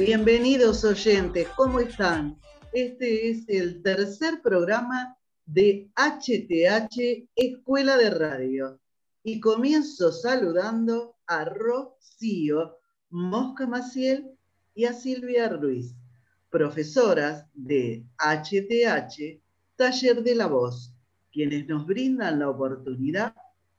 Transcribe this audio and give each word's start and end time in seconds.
Bienvenidos 0.00 0.82
oyentes, 0.82 1.46
¿cómo 1.58 1.78
están? 1.78 2.38
Este 2.72 3.28
es 3.28 3.46
el 3.50 3.82
tercer 3.82 4.40
programa 4.40 5.14
de 5.44 5.90
HTH 5.94 7.28
Escuela 7.36 7.98
de 7.98 8.08
Radio. 8.08 8.80
Y 9.22 9.40
comienzo 9.40 10.10
saludando 10.10 11.16
a 11.26 11.44
Rocío 11.44 12.78
Mosca 13.10 13.66
Maciel 13.66 14.30
y 14.74 14.86
a 14.86 14.94
Silvia 14.94 15.50
Ruiz, 15.50 15.94
profesoras 16.48 17.44
de 17.52 18.02
HTH 18.16 19.38
Taller 19.76 20.22
de 20.22 20.34
la 20.34 20.46
Voz, 20.46 20.94
quienes 21.30 21.68
nos 21.68 21.84
brindan 21.84 22.38
la 22.38 22.48
oportunidad 22.48 23.34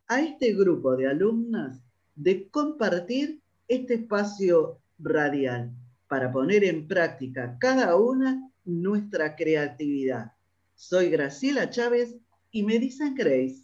a 0.08 0.22
este 0.22 0.54
grupo 0.54 0.96
de 0.96 1.08
alumnas 1.08 1.82
de 2.14 2.48
compartir 2.50 3.42
este 3.68 3.96
espacio 3.96 4.78
radial 5.00 5.74
para 6.12 6.30
poner 6.30 6.66
en 6.66 6.90
práctica 6.90 7.56
cada 7.58 7.96
una 7.96 8.52
nuestra 8.66 9.34
creatividad. 9.34 10.34
Soy 10.76 11.10
Graciela 11.10 11.70
Chávez 11.70 12.18
y 12.52 12.64
me 12.64 12.80
dicen 12.80 13.16
Grace. 13.16 13.64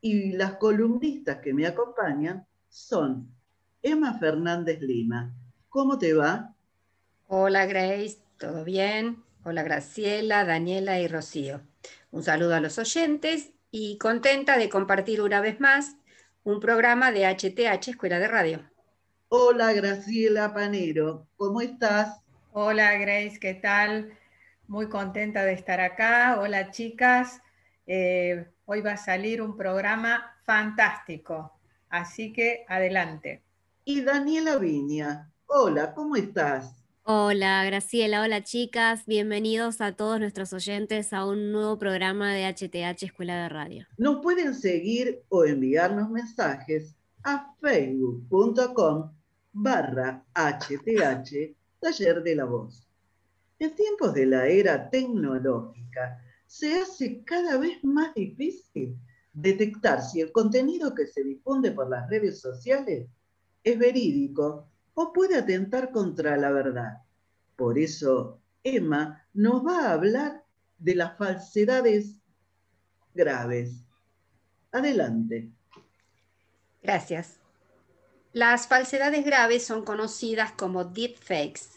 Y 0.00 0.32
las 0.32 0.56
columnistas 0.56 1.38
que 1.38 1.54
me 1.54 1.68
acompañan 1.68 2.44
son 2.68 3.32
Emma 3.80 4.18
Fernández 4.18 4.80
Lima. 4.80 5.32
¿Cómo 5.68 6.00
te 6.00 6.14
va? 6.14 6.52
Hola 7.28 7.66
Grace, 7.66 8.18
¿todo 8.38 8.64
bien? 8.64 9.22
Hola 9.44 9.62
Graciela, 9.62 10.44
Daniela 10.44 10.98
y 10.98 11.06
Rocío. 11.06 11.60
Un 12.10 12.24
saludo 12.24 12.56
a 12.56 12.60
los 12.60 12.76
oyentes 12.80 13.52
y 13.70 13.98
contenta 13.98 14.58
de 14.58 14.68
compartir 14.68 15.22
una 15.22 15.40
vez 15.40 15.60
más 15.60 15.94
un 16.42 16.58
programa 16.58 17.12
de 17.12 17.24
HTH 17.24 17.90
Escuela 17.90 18.18
de 18.18 18.26
Radio. 18.26 18.71
Hola 19.34 19.72
Graciela 19.72 20.52
Panero, 20.52 21.26
¿cómo 21.38 21.62
estás? 21.62 22.20
Hola 22.52 22.92
Grace, 22.98 23.38
¿qué 23.40 23.54
tal? 23.54 24.12
Muy 24.68 24.90
contenta 24.90 25.42
de 25.46 25.54
estar 25.54 25.80
acá. 25.80 26.38
Hola 26.38 26.70
chicas, 26.70 27.40
eh, 27.86 28.46
hoy 28.66 28.82
va 28.82 28.92
a 28.92 28.96
salir 28.98 29.40
un 29.40 29.56
programa 29.56 30.36
fantástico, 30.44 31.50
así 31.88 32.34
que 32.34 32.66
adelante. 32.68 33.42
Y 33.86 34.02
Daniela 34.02 34.58
Viña, 34.58 35.32
hola, 35.46 35.94
¿cómo 35.94 36.16
estás? 36.16 36.84
Hola 37.04 37.64
Graciela, 37.64 38.20
hola 38.20 38.44
chicas, 38.44 39.06
bienvenidos 39.06 39.80
a 39.80 39.96
todos 39.96 40.20
nuestros 40.20 40.52
oyentes 40.52 41.14
a 41.14 41.24
un 41.24 41.52
nuevo 41.52 41.78
programa 41.78 42.34
de 42.34 42.44
HTH 42.44 43.04
Escuela 43.04 43.44
de 43.44 43.48
Radio. 43.48 43.86
Nos 43.96 44.20
pueden 44.20 44.54
seguir 44.54 45.22
o 45.30 45.46
enviarnos 45.46 46.10
mensajes 46.10 46.94
a 47.24 47.54
facebook.com 47.62 49.21
barra 49.52 50.24
HTH 50.34 51.56
Taller 51.80 52.22
de 52.22 52.36
la 52.36 52.44
Voz. 52.44 52.88
En 53.58 53.74
tiempos 53.74 54.14
de 54.14 54.26
la 54.26 54.46
era 54.46 54.90
tecnológica, 54.90 56.20
se 56.46 56.80
hace 56.80 57.22
cada 57.24 57.58
vez 57.58 57.82
más 57.82 58.14
difícil 58.14 58.96
detectar 59.32 60.02
si 60.02 60.20
el 60.20 60.32
contenido 60.32 60.94
que 60.94 61.06
se 61.06 61.24
difunde 61.24 61.72
por 61.72 61.88
las 61.88 62.08
redes 62.10 62.40
sociales 62.40 63.08
es 63.64 63.78
verídico 63.78 64.68
o 64.94 65.12
puede 65.12 65.38
atentar 65.38 65.90
contra 65.90 66.36
la 66.36 66.50
verdad. 66.50 66.98
Por 67.56 67.78
eso, 67.78 68.40
Emma 68.62 69.26
nos 69.32 69.64
va 69.64 69.86
a 69.86 69.92
hablar 69.92 70.44
de 70.78 70.94
las 70.94 71.16
falsedades 71.16 72.20
graves. 73.14 73.84
Adelante. 74.72 75.50
Gracias. 76.82 77.41
Las 78.34 78.66
falsedades 78.66 79.26
graves 79.26 79.66
son 79.66 79.84
conocidas 79.84 80.52
como 80.52 80.84
deepfakes. 80.84 81.68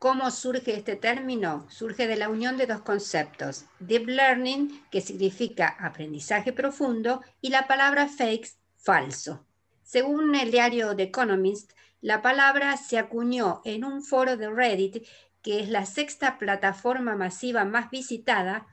¿Cómo 0.00 0.32
surge 0.32 0.74
este 0.74 0.96
término? 0.96 1.70
Surge 1.70 2.08
de 2.08 2.16
la 2.16 2.28
unión 2.28 2.56
de 2.56 2.66
dos 2.66 2.80
conceptos, 2.80 3.66
deep 3.78 4.08
learning, 4.08 4.82
que 4.90 5.02
significa 5.02 5.68
aprendizaje 5.78 6.52
profundo, 6.52 7.22
y 7.40 7.50
la 7.50 7.68
palabra 7.68 8.08
fakes, 8.08 8.56
falso. 8.76 9.46
Según 9.84 10.34
el 10.34 10.50
diario 10.50 10.96
The 10.96 11.04
Economist, 11.04 11.74
la 12.00 12.22
palabra 12.22 12.76
se 12.76 12.98
acuñó 12.98 13.60
en 13.64 13.84
un 13.84 14.02
foro 14.02 14.36
de 14.36 14.50
Reddit, 14.50 15.06
que 15.42 15.60
es 15.60 15.68
la 15.68 15.86
sexta 15.86 16.38
plataforma 16.38 17.14
masiva 17.14 17.64
más 17.64 17.88
visitada, 17.88 18.66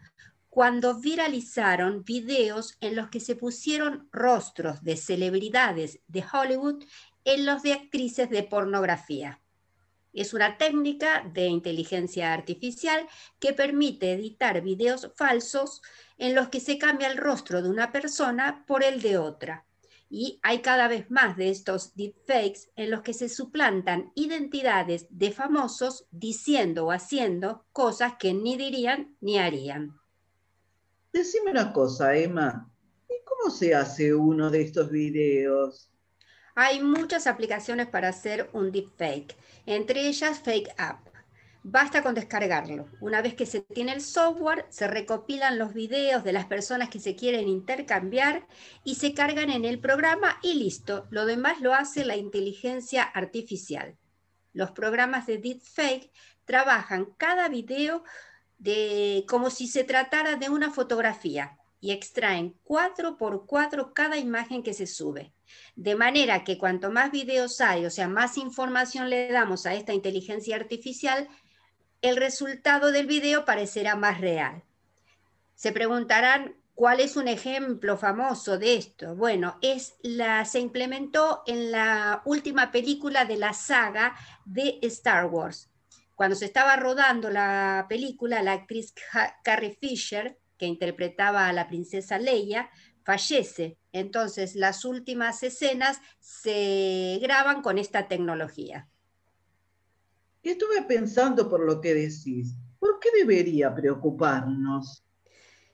cuando 0.50 1.00
viralizaron 1.00 2.04
videos 2.04 2.78
en 2.82 2.96
los 2.96 3.10
que 3.10 3.20
se 3.20 3.36
pusieron 3.36 4.10
rostros 4.12 4.84
de 4.84 4.98
celebridades 4.98 6.00
de 6.08 6.26
Hollywood 6.34 6.84
en 7.28 7.46
los 7.46 7.62
de 7.62 7.74
actrices 7.74 8.30
de 8.30 8.42
pornografía. 8.42 9.42
Es 10.14 10.34
una 10.34 10.58
técnica 10.58 11.30
de 11.34 11.48
inteligencia 11.48 12.34
artificial 12.34 13.06
que 13.38 13.52
permite 13.52 14.14
editar 14.14 14.62
videos 14.62 15.12
falsos 15.18 15.82
en 16.18 16.36
los 16.36 16.48
que 16.48 16.62
se 16.62 16.78
cambia 16.78 17.12
el 17.12 17.18
rostro 17.18 17.62
de 17.62 17.70
una 17.70 17.92
persona 17.92 18.64
por 18.66 18.82
el 18.82 19.02
de 19.02 19.18
otra. 19.18 19.66
Y 20.10 20.40
hay 20.42 20.60
cada 20.60 20.88
vez 20.88 21.12
más 21.12 21.36
de 21.36 21.50
estos 21.50 21.94
deepfakes 21.96 22.72
en 22.78 22.92
los 22.92 23.02
que 23.02 23.14
se 23.14 23.28
suplantan 23.28 24.14
identidades 24.16 25.08
de 25.10 25.34
famosos 25.34 26.08
diciendo 26.12 26.86
o 26.86 26.92
haciendo 26.92 27.66
cosas 27.74 28.14
que 28.18 28.34
ni 28.34 28.56
dirían 28.56 29.18
ni 29.20 29.38
harían. 29.38 30.00
Decime 31.12 31.52
una 31.52 31.74
cosa, 31.74 32.16
Emma. 32.16 32.72
¿Y 33.10 33.22
cómo 33.26 33.54
se 33.54 33.76
hace 33.76 34.16
uno 34.16 34.50
de 34.50 34.62
estos 34.62 34.90
videos? 34.90 35.92
Hay 36.60 36.82
muchas 36.82 37.28
aplicaciones 37.28 37.86
para 37.86 38.10
hacer 38.10 38.50
un 38.52 38.72
deepfake, 38.72 39.38
entre 39.68 40.08
ellas 40.08 40.40
Fake 40.40 40.74
App. 40.80 41.08
Basta 41.62 42.02
con 42.02 42.16
descargarlo. 42.16 42.88
Una 43.00 43.22
vez 43.22 43.36
que 43.36 43.46
se 43.46 43.62
tiene 43.62 43.94
el 43.94 44.02
software, 44.02 44.66
se 44.70 44.88
recopilan 44.88 45.60
los 45.60 45.76
videos 45.76 46.24
de 46.24 46.34
las 46.34 46.48
personas 46.48 46.90
que 46.90 47.00
se 47.00 47.16
quieren 47.16 47.48
intercambiar 47.48 48.48
y 48.84 48.96
se 48.96 49.14
cargan 49.14 49.52
en 49.52 49.66
el 49.66 49.78
programa 49.78 50.40
y 50.42 50.56
listo. 50.56 51.06
Lo 51.12 51.28
demás 51.28 51.62
lo 51.62 51.76
hace 51.76 52.04
la 52.06 52.16
inteligencia 52.16 53.04
artificial. 53.04 53.96
Los 54.52 54.72
programas 54.72 55.28
de 55.28 55.38
deepfake 55.38 56.12
trabajan 56.46 57.06
cada 57.18 57.50
video 57.50 58.04
de, 58.58 59.26
como 59.30 59.52
si 59.52 59.68
se 59.68 59.84
tratara 59.84 60.38
de 60.38 60.50
una 60.50 60.72
fotografía 60.72 61.56
y 61.80 61.92
extraen 61.92 62.58
cuatro 62.64 63.18
por 63.18 63.46
cuatro 63.46 63.94
cada 63.94 64.18
imagen 64.18 64.64
que 64.64 64.74
se 64.74 64.88
sube. 64.88 65.34
De 65.76 65.96
manera 65.96 66.44
que 66.44 66.58
cuanto 66.58 66.92
más 66.92 67.12
videos 67.12 67.62
hay, 67.62 67.86
o 67.86 67.90
sea, 67.90 68.08
más 68.08 68.38
información 68.38 69.10
le 69.10 69.32
damos 69.32 69.66
a 69.66 69.74
esta 69.74 69.94
inteligencia 69.94 70.56
artificial, 70.56 71.28
el 72.02 72.18
resultado 72.18 72.92
del 72.92 73.08
video 73.08 73.46
parecerá 73.46 73.96
más 73.96 74.22
real. 74.22 74.64
Se 75.56 75.72
preguntarán 75.72 76.56
cuál 76.76 77.00
es 77.00 77.16
un 77.16 77.28
ejemplo 77.28 77.98
famoso 77.98 78.60
de 78.60 78.76
esto. 78.76 79.16
Bueno, 79.16 79.58
es 79.62 79.96
la, 80.04 80.46
se 80.46 80.60
implementó 80.60 81.42
en 81.48 81.72
la 81.72 82.22
última 82.26 82.72
película 82.72 83.26
de 83.26 83.38
la 83.38 83.54
saga 83.54 84.16
de 84.46 84.78
Star 84.84 85.26
Wars. 85.26 85.72
Cuando 86.14 86.36
se 86.36 86.46
estaba 86.46 86.76
rodando 86.76 87.30
la 87.30 87.88
película, 87.90 88.44
la 88.44 88.54
actriz 88.54 88.94
Carrie 89.44 89.78
Fisher, 89.80 90.38
que 90.58 90.66
interpretaba 90.66 91.48
a 91.48 91.54
la 91.54 91.68
princesa 91.68 92.20
Leia, 92.20 92.70
fallece. 93.04 93.78
Entonces, 93.92 94.56
las 94.56 94.84
últimas 94.86 95.42
escenas 95.44 96.02
se 96.20 97.20
graban 97.22 97.62
con 97.62 97.78
esta 97.78 98.08
tecnología. 98.08 98.90
estuve 100.44 100.82
pensando 100.84 101.50
por 101.50 101.66
lo 101.66 101.82
que 101.82 101.94
decís. 101.94 102.56
¿Por 102.80 103.00
qué 103.00 103.10
debería 103.18 103.74
preocuparnos? 103.74 105.04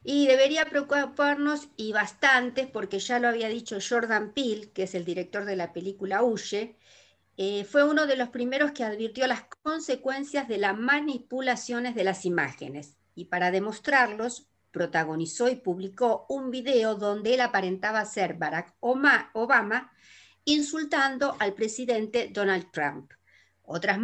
Y 0.04 0.28
debería 0.28 0.66
preocuparnos 0.66 1.70
y 1.78 1.94
bastante, 1.94 2.68
porque 2.68 3.00
ya 3.00 3.20
lo 3.20 3.30
había 3.30 3.48
dicho 3.48 3.78
Jordan 3.88 4.34
Peele, 4.34 4.72
que 4.72 4.84
es 4.84 4.96
el 4.96 5.06
director 5.06 5.46
de 5.46 5.56
la 5.56 5.74
película 5.74 6.24
Huye, 6.24 6.76
eh, 7.38 7.64
fue 7.64 7.84
uno 7.84 8.06
de 8.06 8.16
los 8.16 8.30
primeros 8.30 8.74
que 8.74 8.84
advirtió 8.84 9.26
las 9.28 9.46
consecuencias 9.64 10.48
de 10.48 10.58
las 10.58 10.78
manipulaciones 10.78 11.96
de 11.96 12.04
las 12.04 12.26
imágenes. 12.26 12.98
Y 13.16 13.26
para 13.26 13.50
demostrarlos, 13.50 14.48
protagonizó 14.74 15.48
y 15.48 15.56
publicó 15.56 16.26
un 16.28 16.52
video 16.52 16.96
donde 16.96 17.36
él 17.36 17.42
aparentaba 17.42 18.04
ser 18.04 18.34
Barack 18.34 18.76
Obama 18.82 19.94
insultando 20.44 21.38
al 21.40 21.54
presidente 21.54 22.30
Donald 22.34 22.70
Trump. 22.72 23.14
Otras 23.62 23.98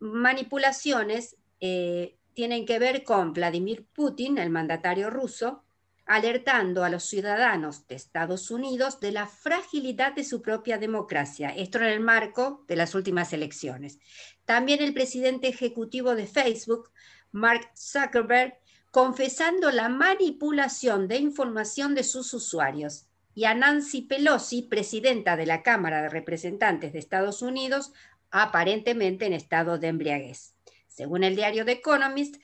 manipulaciones 0.00 1.36
eh, 1.60 2.18
tienen 2.34 2.66
que 2.66 2.78
ver 2.78 3.04
con 3.04 3.32
Vladimir 3.32 3.86
Putin, 3.94 4.36
el 4.38 4.50
mandatario 4.50 5.08
ruso, 5.08 5.64
alertando 6.04 6.84
a 6.84 6.90
los 6.90 7.04
ciudadanos 7.04 7.86
de 7.86 7.94
Estados 7.94 8.50
Unidos 8.50 8.98
de 8.98 9.12
la 9.12 9.26
fragilidad 9.26 10.14
de 10.14 10.24
su 10.24 10.42
propia 10.42 10.78
democracia, 10.78 11.50
esto 11.50 11.78
en 11.78 11.84
el 11.84 12.00
marco 12.00 12.64
de 12.66 12.76
las 12.76 12.94
últimas 12.94 13.32
elecciones. 13.32 13.98
También 14.44 14.82
el 14.82 14.94
presidente 14.94 15.48
ejecutivo 15.48 16.14
de 16.14 16.26
Facebook, 16.26 16.90
Mark 17.30 17.70
Zuckerberg, 17.76 18.58
confesando 18.90 19.70
la 19.70 19.88
manipulación 19.88 21.08
de 21.08 21.18
información 21.18 21.94
de 21.94 22.04
sus 22.04 22.32
usuarios, 22.34 23.06
y 23.34 23.44
a 23.44 23.54
Nancy 23.54 24.02
Pelosi, 24.02 24.62
presidenta 24.62 25.36
de 25.36 25.46
la 25.46 25.62
Cámara 25.62 26.02
de 26.02 26.08
Representantes 26.08 26.92
de 26.92 26.98
Estados 26.98 27.40
Unidos, 27.40 27.92
aparentemente 28.32 29.26
en 29.26 29.32
estado 29.32 29.78
de 29.78 29.86
embriaguez. 29.86 30.54
Según 30.88 31.22
el 31.22 31.36
diario 31.36 31.64
The 31.64 31.70
Economist, 31.70 32.36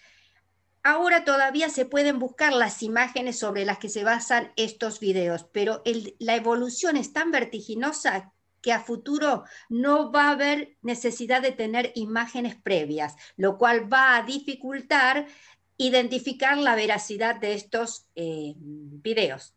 ahora 0.85 1.25
todavía 1.25 1.69
se 1.69 1.85
pueden 1.85 2.21
buscar 2.21 2.53
las 2.53 2.81
imágenes 2.85 3.37
sobre 3.37 3.65
las 3.65 3.79
que 3.79 3.89
se 3.89 4.05
basan 4.05 4.53
estos 4.55 5.01
videos, 5.01 5.45
pero 5.51 5.83
la 6.21 6.37
evolución 6.37 6.97
es 6.97 7.13
tan 7.13 7.33
vertiginosa 7.33 8.33
que 8.61 8.73
a 8.73 8.79
futuro 8.79 9.45
no 9.69 10.13
va 10.13 10.29
a 10.29 10.31
haber 10.31 10.77
necesidad 10.81 11.43
de 11.43 11.51
tener 11.53 11.91
imágenes 11.97 12.55
previas, 12.55 13.17
lo 13.37 13.59
cual 13.59 13.93
va 13.93 14.17
a 14.17 14.23
dificultar 14.23 15.27
identificar 15.77 16.59
la 16.59 16.77
veracidad 16.77 17.41
de 17.41 17.55
estos 17.55 18.07
eh, 18.15 18.55
videos. 18.57 19.55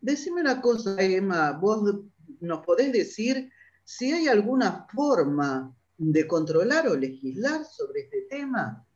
Decime 0.00 0.40
una 0.40 0.60
cosa, 0.60 0.96
Emma, 0.98 1.52
vos 1.52 1.82
nos 2.40 2.64
podés 2.64 2.92
decir 2.92 3.50
si 3.84 4.12
hay 4.12 4.28
alguna 4.28 4.86
forma 4.94 5.76
de 5.98 6.26
controlar 6.26 6.88
o 6.88 6.96
legislar 6.96 7.64
sobre 7.64 8.02
este 8.02 8.22
tema. 8.30 8.86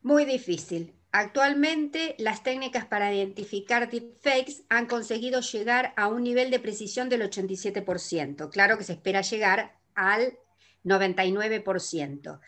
Muy 0.00 0.24
difícil. 0.24 0.94
Actualmente, 1.10 2.14
las 2.18 2.42
técnicas 2.42 2.86
para 2.86 3.12
identificar 3.12 3.90
deepfakes 3.90 4.64
han 4.68 4.86
conseguido 4.86 5.40
llegar 5.40 5.92
a 5.96 6.08
un 6.08 6.22
nivel 6.22 6.50
de 6.50 6.60
precisión 6.60 7.08
del 7.08 7.22
87%. 7.22 8.50
Claro 8.50 8.78
que 8.78 8.84
se 8.84 8.92
espera 8.92 9.22
llegar 9.22 9.78
al 9.94 10.38
99%. 10.84 12.40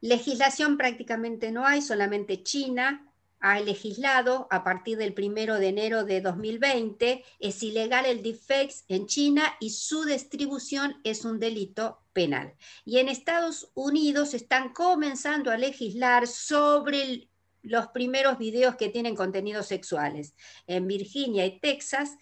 Legislación 0.00 0.76
prácticamente 0.76 1.50
no 1.50 1.66
hay, 1.66 1.82
solamente 1.82 2.42
China 2.42 3.04
ha 3.40 3.60
legislado 3.60 4.48
a 4.50 4.64
partir 4.64 4.98
del 4.98 5.14
primero 5.14 5.58
de 5.58 5.68
enero 5.68 6.04
de 6.04 6.20
2020. 6.20 7.24
Es 7.38 7.62
ilegal 7.62 8.06
el 8.06 8.22
deepfakes 8.22 8.84
en 8.88 9.06
China 9.06 9.44
y 9.60 9.70
su 9.70 10.04
distribución 10.04 11.00
es 11.04 11.24
un 11.24 11.38
delito 11.38 12.00
penal. 12.12 12.54
Y 12.84 12.98
en 12.98 13.08
Estados 13.08 13.70
Unidos 13.74 14.34
están 14.34 14.72
comenzando 14.72 15.50
a 15.50 15.56
legislar 15.56 16.26
sobre 16.26 17.28
los 17.62 17.88
primeros 17.88 18.38
videos 18.38 18.76
que 18.76 18.88
tienen 18.88 19.14
contenidos 19.14 19.66
sexuales. 19.66 20.34
En 20.66 20.86
Virginia 20.86 21.46
y 21.46 21.60
Texas, 21.60 22.16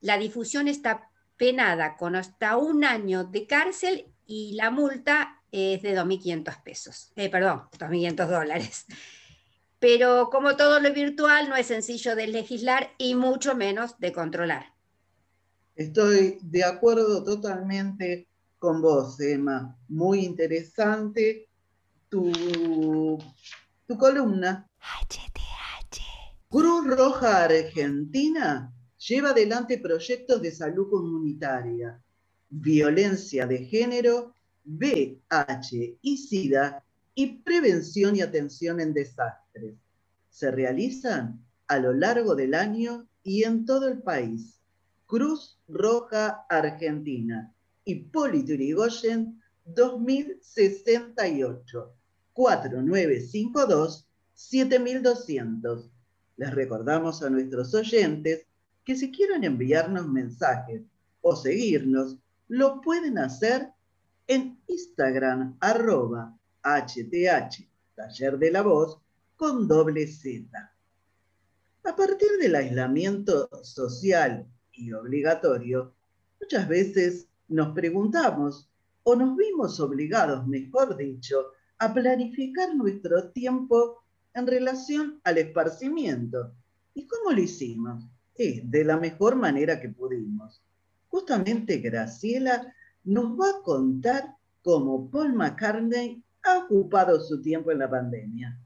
la 0.00 0.16
difusión 0.16 0.68
está 0.68 1.10
penada 1.36 1.96
con 1.96 2.16
hasta 2.16 2.56
un 2.56 2.84
año 2.84 3.24
de 3.24 3.46
cárcel 3.46 4.06
y 4.26 4.54
la 4.54 4.70
multa 4.70 5.41
es 5.52 5.82
de 5.82 5.96
2.500 5.96 6.62
pesos, 6.62 7.12
eh, 7.14 7.28
perdón, 7.30 7.62
2.500 7.78 8.26
dólares. 8.26 8.86
Pero 9.78 10.30
como 10.30 10.56
todo 10.56 10.80
lo 10.80 10.92
virtual, 10.92 11.48
no 11.48 11.56
es 11.56 11.66
sencillo 11.66 12.16
de 12.16 12.28
legislar 12.28 12.90
y 12.98 13.14
mucho 13.14 13.54
menos 13.54 13.98
de 13.98 14.12
controlar. 14.12 14.72
Estoy 15.74 16.38
de 16.42 16.64
acuerdo 16.64 17.22
totalmente 17.24 18.28
con 18.58 18.80
vos, 18.80 19.18
Emma. 19.20 19.76
Muy 19.88 20.24
interesante 20.24 21.48
tu, 22.08 23.18
tu 23.86 23.98
columna. 23.98 24.68
HTH. 24.78 25.98
Cruz 26.48 26.86
Roja 26.86 27.44
Argentina 27.44 28.72
lleva 28.98 29.30
adelante 29.30 29.78
proyectos 29.78 30.40
de 30.40 30.52
salud 30.52 30.88
comunitaria, 30.88 32.00
violencia 32.48 33.46
de 33.46 33.64
género 33.64 34.34
VH 34.64 35.98
y 36.00 36.16
SIDA 36.16 36.82
y 37.14 37.42
prevención 37.42 38.16
y 38.16 38.22
atención 38.22 38.80
en 38.80 38.94
desastres. 38.94 39.74
Se 40.30 40.50
realizan 40.50 41.44
a 41.68 41.78
lo 41.78 41.92
largo 41.92 42.34
del 42.34 42.54
año 42.54 43.06
y 43.22 43.44
en 43.44 43.66
todo 43.66 43.88
el 43.88 44.02
país. 44.02 44.58
Cruz 45.06 45.60
Roja 45.68 46.46
Argentina 46.48 47.54
y 47.84 47.96
Politurigoyen 47.96 49.42
2068 49.66 51.94
4952 52.32 54.08
7200. 54.34 55.90
Les 56.36 56.54
recordamos 56.54 57.22
a 57.22 57.30
nuestros 57.30 57.72
oyentes 57.74 58.46
que 58.84 58.96
si 58.96 59.12
quieren 59.12 59.44
enviarnos 59.44 60.08
mensajes 60.08 60.82
o 61.20 61.36
seguirnos, 61.36 62.18
lo 62.48 62.80
pueden 62.80 63.18
hacer 63.18 63.70
en 64.26 64.60
Instagram, 64.66 65.56
arroba 65.60 66.36
HTH, 66.62 67.68
Taller 67.94 68.38
de 68.38 68.50
la 68.50 68.62
Voz, 68.62 68.98
con 69.36 69.66
doble 69.66 70.06
Z. 70.06 70.48
A 71.84 71.96
partir 71.96 72.28
del 72.40 72.54
aislamiento 72.54 73.48
social 73.62 74.46
y 74.72 74.92
obligatorio, 74.92 75.94
muchas 76.40 76.68
veces 76.68 77.28
nos 77.48 77.74
preguntamos 77.74 78.68
o 79.02 79.16
nos 79.16 79.36
vimos 79.36 79.80
obligados, 79.80 80.46
mejor 80.46 80.96
dicho, 80.96 81.52
a 81.78 81.92
planificar 81.92 82.74
nuestro 82.74 83.30
tiempo 83.30 84.04
en 84.34 84.46
relación 84.46 85.20
al 85.24 85.38
esparcimiento. 85.38 86.54
¿Y 86.94 87.06
cómo 87.06 87.32
lo 87.32 87.40
hicimos? 87.40 88.04
de 88.36 88.84
la 88.84 88.96
mejor 88.96 89.36
manera 89.36 89.80
que 89.80 89.88
pudimos. 89.88 90.62
Justamente 91.08 91.78
Graciela 91.78 92.74
nos 93.04 93.38
va 93.38 93.50
a 93.50 93.62
contar 93.62 94.36
cómo 94.62 95.10
Paul 95.10 95.34
McCartney 95.34 96.22
ha 96.44 96.58
ocupado 96.58 97.20
su 97.20 97.40
tiempo 97.40 97.70
en 97.70 97.78
la 97.78 97.90
pandemia. 97.90 98.58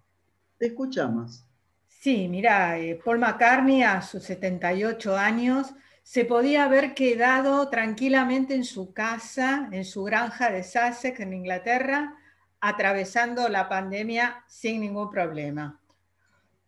Te 0.58 0.66
escuchamos. 0.66 1.44
Sí, 1.86 2.28
mira, 2.28 2.78
eh, 2.78 3.00
Paul 3.02 3.18
McCartney 3.18 3.82
a 3.82 4.00
sus 4.02 4.22
78 4.24 5.16
años 5.16 5.74
se 6.02 6.24
podía 6.24 6.64
haber 6.64 6.94
quedado 6.94 7.68
tranquilamente 7.68 8.54
en 8.54 8.64
su 8.64 8.92
casa, 8.92 9.68
en 9.72 9.84
su 9.84 10.04
granja 10.04 10.50
de 10.50 10.62
Sussex, 10.62 11.18
en 11.18 11.32
Inglaterra, 11.32 12.14
atravesando 12.60 13.48
la 13.48 13.68
pandemia 13.68 14.44
sin 14.46 14.82
ningún 14.82 15.10
problema. 15.10 15.80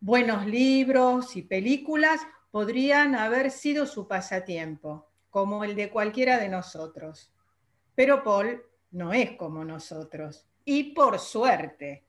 Buenos 0.00 0.46
libros 0.46 1.36
y 1.36 1.42
películas 1.42 2.20
podrían 2.50 3.14
haber 3.14 3.50
sido 3.50 3.86
su 3.86 4.08
pasatiempo, 4.08 5.08
como 5.30 5.64
el 5.64 5.76
de 5.76 5.90
cualquiera 5.90 6.38
de 6.38 6.48
nosotros. 6.48 7.32
Pero 7.98 8.22
Paul 8.22 8.62
no 8.92 9.12
es 9.12 9.32
como 9.32 9.64
nosotros. 9.64 10.46
Y 10.64 10.92
por 10.92 11.18
suerte, 11.18 12.04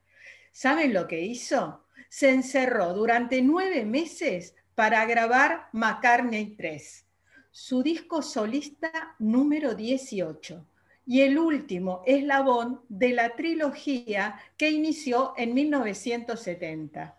¿saben 0.51 0.93
lo 0.93 1.07
que 1.07 1.19
hizo? 1.19 1.87
Se 2.07 2.29
encerró 2.29 2.93
durante 2.93 3.41
nueve 3.41 3.83
meses 3.85 4.55
para 4.75 5.03
grabar 5.05 5.67
McCartney 5.73 6.55
3, 6.55 7.07
su 7.49 7.81
disco 7.81 8.21
solista 8.21 9.15
número 9.17 9.73
18 9.73 10.63
y 11.07 11.21
el 11.21 11.39
último 11.39 12.03
eslabón 12.05 12.81
de 12.87 13.09
la 13.09 13.35
trilogía 13.35 14.39
que 14.57 14.69
inició 14.69 15.33
en 15.37 15.55
1970 15.55 17.17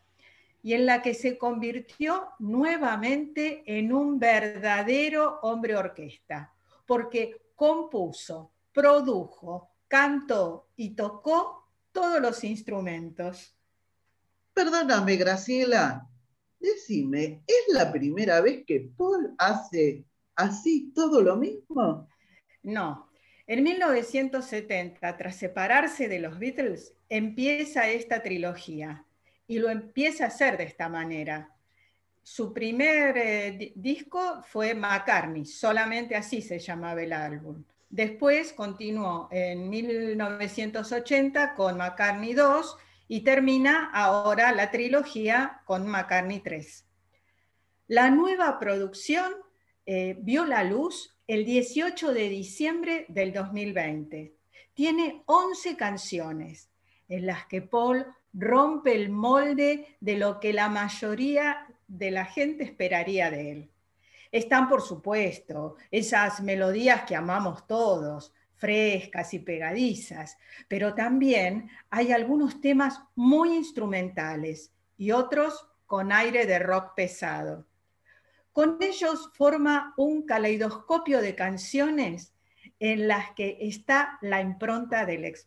y 0.63 0.75
en 0.75 0.87
la 0.87 1.03
que 1.03 1.15
se 1.15 1.37
convirtió 1.37 2.29
nuevamente 2.39 3.65
en 3.67 3.93
un 3.93 4.21
verdadero 4.21 5.41
hombre 5.43 5.75
orquesta, 5.75 6.53
porque 6.87 7.51
compuso, 7.57 8.53
produjo, 8.73 9.71
cantó 9.89 10.69
y 10.77 10.91
tocó 10.91 11.69
todos 11.93 12.21
los 12.21 12.45
instrumentos. 12.45 13.57
Perdóname, 14.55 15.17
Graciela, 15.17 16.09
decime, 16.59 17.43
¿es 17.47 17.75
la 17.75 17.91
primera 17.91 18.41
vez 18.41 18.65
que 18.67 18.91
Paul 18.97 19.35
hace 19.39 20.05
así 20.37 20.93
todo 20.95 21.23
lo 21.23 21.37
mismo? 21.37 22.09
No. 22.63 23.09
En 23.47 23.65
1970, 23.65 25.17
tras 25.17 25.37
separarse 25.37 26.09
de 26.09 26.21
los 26.21 26.39
Beatles, 26.39 26.95
empieza 27.09 27.89
esta 27.89 28.23
trilogía 28.23 29.05
y 29.49 29.59
lo 29.59 29.69
empieza 29.71 30.25
a 30.25 30.29
hacer 30.29 30.57
de 30.57 30.65
esta 30.65 30.89
manera. 30.89 31.53
Su 32.23 32.53
primer 32.53 33.17
eh, 33.19 33.73
disco 33.75 34.43
fue 34.47 34.75
McCartney, 34.75 35.45
solamente 35.45 36.15
así 36.15 36.43
se 36.43 36.61
llamaba 36.61 37.03
el 37.03 37.13
álbum. 37.13 37.65
Después 37.91 38.53
continuó 38.53 39.29
en 39.33 39.69
1980 39.69 41.55
con 41.55 41.77
McCartney 41.77 42.35
2 42.35 42.77
y 43.09 43.23
termina 43.23 43.91
ahora 43.93 44.53
la 44.53 44.71
trilogía 44.71 45.63
con 45.65 45.89
McCartney 45.89 46.39
3. 46.39 46.87
La 47.89 48.09
nueva 48.11 48.61
producción 48.61 49.33
eh, 49.87 50.17
vio 50.21 50.45
la 50.45 50.63
luz 50.63 51.17
el 51.27 51.45
18 51.45 52.13
de 52.13 52.29
diciembre 52.29 53.07
del 53.09 53.33
2020. 53.33 54.37
Tiene 54.73 55.25
11 55.27 55.77
canciones 55.77 56.71
en 57.09 57.27
las 57.27 57.47
que 57.47 57.61
Paul 57.61 58.07
rompe 58.33 58.95
el 58.95 59.11
molde 59.11 59.97
de 59.99 60.17
lo 60.17 60.39
que 60.39 60.53
la 60.53 60.69
mayoría 60.69 61.67
de 61.89 62.13
la 62.13 62.25
gente 62.25 62.63
esperaría 62.63 63.33
de 63.33 63.51
él. 63.51 63.71
Están, 64.33 64.69
por 64.69 64.83
supuesto, 64.83 65.77
esas 65.91 66.41
melodías 66.41 67.03
que 67.03 67.17
amamos 67.17 67.67
todos, 67.67 68.33
frescas 68.55 69.33
y 69.35 69.39
pegadizas, 69.39 70.37
pero 70.69 70.95
también 70.95 71.71
hay 71.89 72.13
algunos 72.13 72.61
temas 72.61 73.01
muy 73.15 73.55
instrumentales 73.55 74.73
y 74.97 75.13
otros 75.13 75.67
con 75.87 76.13
aire 76.13 76.47
de 76.47 76.59
rock 76.59 76.95
pesado. 76.95 77.67
Con 78.53 78.77
ellos 78.81 79.31
forma 79.35 79.95
un 79.97 80.27
caleidoscopio 80.27 81.23
de 81.23 81.35
canciones 81.35 82.35
en 82.79 83.09
las 83.09 83.33
que 83.33 83.59
está 83.61 84.19
la 84.21 84.41
impronta 84.41 85.07
del 85.07 85.25
ex 85.25 85.47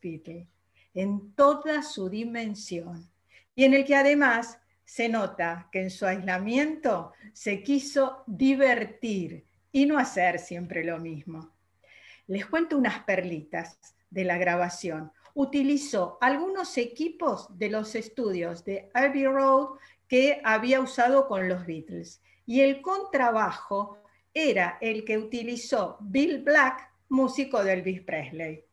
en 0.93 1.33
toda 1.33 1.81
su 1.83 2.09
dimensión, 2.09 3.09
y 3.55 3.65
en 3.65 3.73
el 3.73 3.85
que 3.85 3.95
además 3.95 4.59
se 4.85 5.09
nota 5.09 5.69
que 5.71 5.81
en 5.81 5.89
su 5.89 6.05
aislamiento 6.05 7.13
se 7.33 7.63
quiso 7.63 8.23
divertir 8.27 9.45
y 9.71 9.85
no 9.85 9.97
hacer 9.97 10.39
siempre 10.39 10.83
lo 10.83 10.99
mismo. 10.99 11.51
Les 12.27 12.45
cuento 12.45 12.77
unas 12.77 13.03
perlitas 13.03 13.79
de 14.09 14.23
la 14.23 14.37
grabación. 14.37 15.11
Utilizó 15.33 16.17
algunos 16.21 16.77
equipos 16.77 17.47
de 17.57 17.69
los 17.69 17.95
estudios 17.95 18.63
de 18.63 18.89
Abbey 18.93 19.25
Road 19.25 19.77
que 20.07 20.41
había 20.43 20.79
usado 20.79 21.27
con 21.27 21.49
los 21.49 21.65
Beatles. 21.65 22.21
Y 22.45 22.61
el 22.61 22.81
contrabajo 22.81 23.97
era 24.33 24.77
el 24.81 25.05
que 25.05 25.17
utilizó 25.17 25.97
Bill 26.01 26.43
Black, 26.43 26.91
músico 27.09 27.63
de 27.63 27.73
Elvis 27.73 28.01
Presley. 28.01 28.63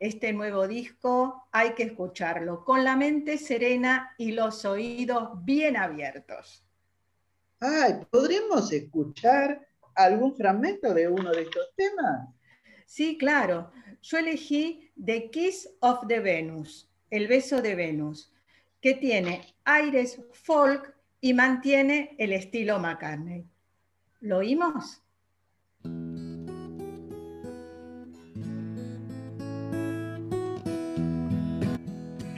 Este 0.00 0.32
nuevo 0.32 0.66
disco 0.66 1.46
hay 1.52 1.74
que 1.74 1.82
escucharlo 1.82 2.64
con 2.64 2.84
la 2.84 2.96
mente 2.96 3.36
serena 3.36 4.14
y 4.16 4.32
los 4.32 4.64
oídos 4.64 5.44
bien 5.44 5.76
abiertos. 5.76 6.64
Ay, 7.60 8.06
¿podremos 8.10 8.72
escuchar 8.72 9.68
algún 9.94 10.34
fragmento 10.34 10.94
de 10.94 11.06
uno 11.06 11.30
de 11.32 11.42
estos 11.42 11.74
temas? 11.76 12.30
Sí, 12.86 13.18
claro. 13.18 13.70
Yo 14.00 14.16
elegí 14.16 14.90
The 15.04 15.30
Kiss 15.30 15.68
of 15.80 16.06
the 16.08 16.20
Venus, 16.20 16.90
El 17.10 17.28
beso 17.28 17.60
de 17.60 17.74
Venus, 17.74 18.32
que 18.80 18.94
tiene 18.94 19.54
aires 19.64 20.18
folk 20.32 20.96
y 21.20 21.34
mantiene 21.34 22.16
el 22.18 22.32
estilo 22.32 22.78
McCartney. 22.78 23.46
¿Lo 24.20 24.38
oímos? 24.38 25.02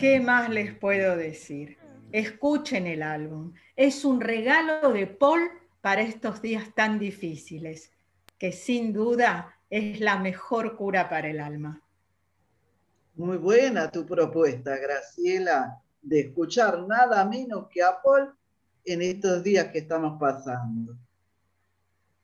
¿Qué 0.02 0.18
más 0.18 0.50
les 0.50 0.74
puedo 0.74 1.16
decir? 1.16 1.78
Escuchen 2.10 2.88
el 2.88 3.04
álbum. 3.04 3.52
Es 3.76 4.04
un 4.04 4.20
regalo 4.20 4.92
de 4.92 5.06
Paul 5.06 5.48
para 5.80 6.02
estos 6.02 6.42
días 6.42 6.74
tan 6.74 6.98
difíciles, 6.98 7.92
que 8.36 8.50
sin 8.50 8.92
duda 8.92 9.54
es 9.70 10.00
la 10.00 10.18
mejor 10.18 10.76
cura 10.76 11.08
para 11.08 11.28
el 11.28 11.38
alma. 11.38 11.80
Muy 13.14 13.36
buena 13.36 13.92
tu 13.92 14.04
propuesta, 14.04 14.76
Graciela, 14.76 15.80
de 16.02 16.18
escuchar 16.22 16.84
nada 16.88 17.24
menos 17.24 17.68
que 17.68 17.84
a 17.84 18.02
Paul 18.02 18.34
en 18.84 19.02
estos 19.02 19.44
días 19.44 19.68
que 19.68 19.78
estamos 19.78 20.18
pasando. 20.18 20.96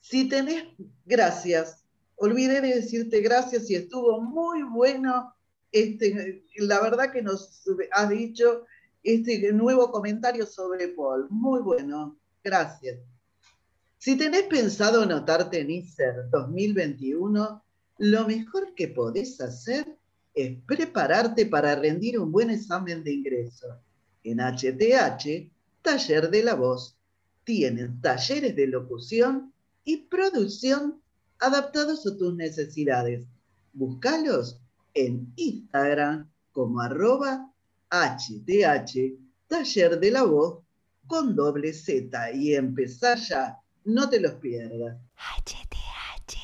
Si 0.00 0.28
tenés, 0.28 0.64
gracias. 1.06 1.84
Olvidé 2.16 2.60
de 2.60 2.74
decirte 2.74 3.20
gracias 3.20 3.70
y 3.70 3.76
estuvo 3.76 4.20
muy 4.20 4.64
bueno 4.64 5.32
este, 5.72 6.44
la 6.56 6.80
verdad 6.80 7.12
que 7.12 7.22
nos 7.22 7.62
has 7.92 8.08
dicho 8.08 8.64
este 9.02 9.52
nuevo 9.52 9.90
comentario 9.90 10.46
sobre 10.46 10.88
Paul. 10.88 11.26
Muy 11.30 11.60
bueno, 11.60 12.18
gracias. 12.42 12.98
Si 13.98 14.16
tenés 14.16 14.44
pensado 14.44 15.02
anotarte 15.02 15.60
en 15.60 15.70
ISER 15.70 16.30
2021, 16.30 17.62
lo 17.98 18.26
mejor 18.26 18.74
que 18.74 18.88
podés 18.88 19.40
hacer 19.40 19.98
es 20.34 20.56
prepararte 20.66 21.46
para 21.46 21.74
rendir 21.74 22.18
un 22.18 22.30
buen 22.30 22.50
examen 22.50 23.02
de 23.02 23.12
ingreso. 23.12 23.66
En 24.22 24.38
HTH, 24.38 25.50
Taller 25.82 26.30
de 26.30 26.42
la 26.44 26.54
Voz, 26.54 26.96
tienen 27.44 28.00
talleres 28.00 28.54
de 28.54 28.66
locución 28.66 29.52
y 29.84 29.96
producción 30.08 31.00
adaptados 31.40 32.06
a 32.06 32.16
tus 32.16 32.34
necesidades. 32.34 33.26
Búscalos 33.72 34.60
en 35.06 35.32
Instagram 35.36 36.28
como 36.52 36.80
arroba 36.80 37.52
HTH 37.90 39.16
Taller 39.46 40.00
de 40.00 40.10
la 40.10 40.24
Voz 40.24 40.60
con 41.06 41.34
doble 41.36 41.72
Z 41.72 42.32
y 42.32 42.54
empezar 42.54 43.18
ya, 43.18 43.58
no 43.84 44.10
te 44.10 44.20
los 44.20 44.34
pierdas. 44.34 44.98
HTH. 45.16 46.36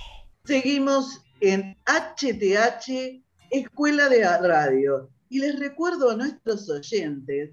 Seguimos 0.45 1.23
en 1.41 1.77
HTH 1.85 3.23
Escuela 3.51 4.09
de 4.09 4.25
Radio 4.25 5.11
y 5.29 5.41
les 5.41 5.59
recuerdo 5.59 6.11
a 6.11 6.17
nuestros 6.17 6.71
oyentes 6.71 7.51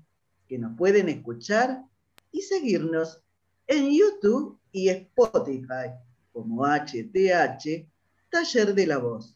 que 0.47 0.57
nos 0.57 0.77
pueden 0.77 1.09
escuchar 1.09 1.83
y 2.31 2.41
seguirnos 2.41 3.21
en 3.67 3.91
YouTube 3.91 4.59
y 4.71 4.89
Spotify 4.89 5.91
como 6.31 6.65
HTH 6.65 7.87
Taller 8.29 8.73
de 8.73 8.87
la 8.87 8.97
Voz. 8.99 9.35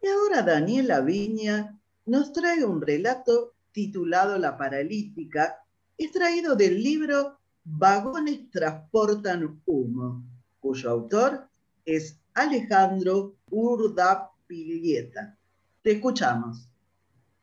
Y 0.00 0.08
ahora 0.08 0.42
Daniela 0.42 1.00
Viña 1.00 1.78
nos 2.04 2.32
trae 2.32 2.64
un 2.64 2.80
relato 2.80 3.54
titulado 3.72 4.38
La 4.38 4.56
paralítica, 4.56 5.62
extraído 5.98 6.54
del 6.54 6.82
libro 6.82 7.38
Vagones 7.64 8.48
transportan 8.50 9.60
humo, 9.66 10.24
cuyo 10.60 10.90
autor 10.90 11.48
es 11.84 12.20
Alejandro 12.34 13.36
Urdapilieta. 13.50 15.36
Te 15.82 15.92
escuchamos. 15.92 16.68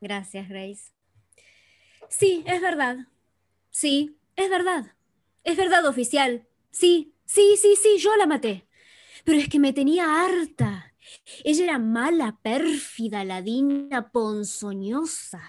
Gracias, 0.00 0.48
Grace. 0.48 0.92
Sí, 2.08 2.42
es 2.46 2.60
verdad. 2.60 3.08
Sí, 3.70 4.16
es 4.36 4.48
verdad. 4.48 4.92
Es 5.42 5.56
verdad, 5.56 5.86
oficial. 5.86 6.46
Sí, 6.70 7.14
sí, 7.26 7.56
sí, 7.60 7.76
sí, 7.76 7.98
yo 7.98 8.16
la 8.16 8.26
maté. 8.26 8.66
Pero 9.24 9.38
es 9.38 9.48
que 9.48 9.58
me 9.58 9.72
tenía 9.72 10.24
harta. 10.24 10.93
Ella 11.44 11.64
era 11.64 11.78
mala, 11.78 12.38
pérfida, 12.42 13.24
ladina, 13.24 14.10
ponzoñosa. 14.10 15.42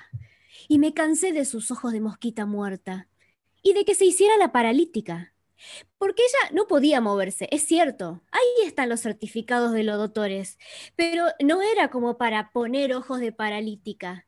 Y 0.68 0.80
me 0.80 0.94
cansé 0.94 1.32
de 1.32 1.46
sus 1.46 1.72
ojos 1.72 1.92
de 1.92 2.02
mosquita 2.02 2.46
muerta 2.46 3.08
y 3.62 3.74
de 3.74 3.86
que 3.86 3.96
se 3.96 4.06
hiciera 4.06 4.38
la 4.38 4.52
paralítica. 4.52 5.34
Porque 5.98 6.24
ella 6.24 6.52
no 6.54 6.68
podía 6.68 7.02
moverse, 7.02 7.48
es 7.52 7.64
cierto, 7.64 8.22
ahí 8.32 8.68
están 8.68 8.90
los 8.90 9.02
certificados 9.02 9.72
de 9.72 9.84
los 9.84 9.98
doctores, 9.98 10.60
pero 10.96 11.26
no 11.44 11.62
era 11.62 11.90
como 11.90 12.18
para 12.18 12.52
poner 12.52 12.94
ojos 12.94 13.20
de 13.20 13.32
paralítica. 13.32 14.28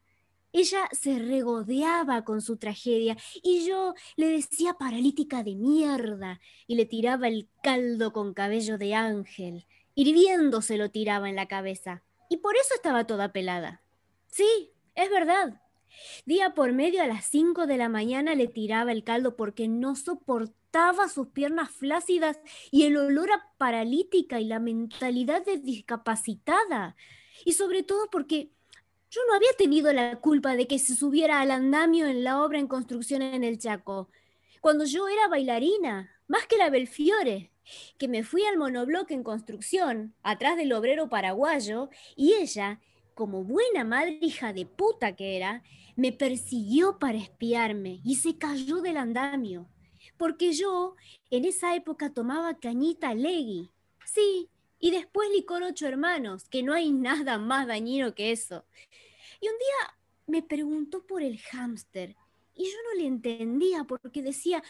Ella 0.54 0.90
se 0.92 1.20
regodeaba 1.20 2.24
con 2.24 2.42
su 2.42 2.58
tragedia 2.58 3.18
y 3.44 3.68
yo 3.68 3.94
le 4.16 4.30
decía 4.30 4.74
paralítica 4.76 5.44
de 5.44 5.56
mierda 5.56 6.40
y 6.66 6.76
le 6.76 6.86
tiraba 6.86 7.28
el 7.28 7.50
caldo 7.62 8.14
con 8.14 8.34
cabello 8.34 8.78
de 8.78 8.96
ángel 8.96 9.66
hirviendo 9.98 10.62
se 10.62 10.78
lo 10.78 10.92
tiraba 10.92 11.28
en 11.28 11.36
la 11.36 11.48
cabeza. 11.48 12.04
Y 12.30 12.38
por 12.38 12.56
eso 12.56 12.76
estaba 12.76 13.08
toda 13.08 13.34
pelada. 13.34 13.82
Sí, 14.28 14.72
es 14.94 15.10
verdad. 15.10 15.60
Día 16.28 16.54
por 16.54 16.72
medio 16.72 17.02
a 17.02 17.08
las 17.08 17.26
cinco 17.26 17.66
de 17.66 17.78
la 17.78 17.90
mañana 17.90 18.36
le 18.36 18.48
tiraba 18.48 18.92
el 18.92 19.04
caldo 19.04 19.36
porque 19.36 19.68
no 19.68 19.96
soportaba 19.96 21.10
sus 21.10 21.30
piernas 21.30 21.72
flácidas 21.72 22.40
y 22.70 22.84
el 22.84 22.96
olor 22.96 23.32
a 23.32 23.52
paralítica 23.58 24.40
y 24.40 24.46
la 24.46 24.60
mentalidad 24.60 25.44
de 25.44 25.58
discapacitada. 25.58 26.96
Y 27.44 27.54
sobre 27.54 27.82
todo 27.82 28.08
porque 28.12 28.52
yo 29.10 29.22
no 29.28 29.34
había 29.34 29.52
tenido 29.58 29.92
la 29.94 30.18
culpa 30.18 30.56
de 30.56 30.68
que 30.68 30.78
se 30.78 30.96
subiera 30.96 31.42
al 31.42 31.50
andamio 31.50 32.06
en 32.06 32.24
la 32.24 32.44
obra 32.44 32.60
en 32.60 32.68
construcción 32.68 33.24
en 33.24 33.44
el 33.44 33.58
Chaco, 33.58 34.12
cuando 34.62 34.86
yo 34.86 35.08
era 35.08 35.28
bailarina, 35.28 36.12
más 36.28 36.46
que 36.46 36.58
la 36.58 36.70
Belfiore 36.70 37.52
que 37.98 38.08
me 38.08 38.24
fui 38.24 38.44
al 38.46 38.58
monobloque 38.58 39.14
en 39.14 39.24
construcción, 39.24 40.14
atrás 40.24 40.58
del 40.58 40.74
obrero 40.74 41.10
paraguayo, 41.10 41.90
y 42.16 42.34
ella, 42.34 42.80
como 43.14 43.44
buena 43.44 43.84
madre 43.84 44.18
hija 44.22 44.54
de 44.54 44.66
puta 44.66 45.16
que 45.16 45.38
era, 45.38 45.64
me 45.96 46.12
persiguió 46.12 47.00
para 47.00 47.18
espiarme 47.18 48.00
y 48.04 48.16
se 48.16 48.38
cayó 48.38 48.82
del 48.82 48.98
andamio. 48.98 49.68
Porque 50.18 50.54
yo 50.54 50.96
en 51.32 51.46
esa 51.46 51.76
época 51.76 52.14
tomaba 52.14 52.60
cañita 52.60 53.14
legui. 53.14 53.72
Sí, 54.06 54.50
y 54.80 54.92
después 54.92 55.30
licor 55.32 55.64
ocho 55.64 55.88
hermanos, 55.88 56.48
que 56.50 56.64
no 56.64 56.74
hay 56.74 56.92
nada 56.92 57.38
más 57.38 57.68
dañino 57.68 58.14
que 58.14 58.32
eso. 58.32 58.66
Y 59.42 59.48
un 59.48 59.56
día 59.58 59.98
me 60.28 60.44
preguntó 60.44 61.06
por 61.06 61.24
el 61.24 61.40
hámster 61.40 62.16
y 62.58 62.66
yo 62.66 62.78
no 62.90 63.02
le 63.02 63.08
entendía 63.08 63.84
porque 63.84 64.22
decía 64.22 64.64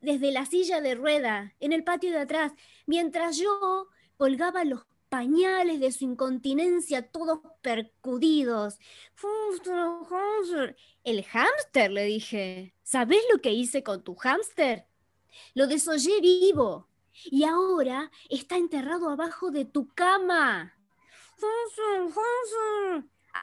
desde 0.00 0.32
la 0.32 0.46
silla 0.46 0.80
de 0.80 0.94
rueda, 0.94 1.54
en 1.60 1.72
el 1.72 1.84
patio 1.84 2.10
de 2.10 2.18
atrás, 2.18 2.52
mientras 2.86 3.36
yo 3.36 3.88
colgaba 4.16 4.64
los 4.64 4.86
pañales 5.08 5.80
de 5.80 5.92
su 5.92 6.04
incontinencia 6.04 7.10
todos 7.10 7.40
percudidos. 7.62 8.78
El 11.04 11.24
hámster, 11.24 11.90
le 11.90 12.04
dije. 12.04 12.74
¿Sabes 12.82 13.22
lo 13.32 13.40
que 13.40 13.52
hice 13.52 13.82
con 13.82 14.02
tu 14.02 14.14
hámster? 14.14 14.86
Lo 15.54 15.66
desollé 15.66 16.20
vivo 16.20 16.88
y 17.24 17.44
ahora 17.44 18.10
está 18.28 18.56
enterrado 18.56 19.08
abajo 19.08 19.50
de 19.50 19.64
tu 19.64 19.88
cama. 19.94 20.74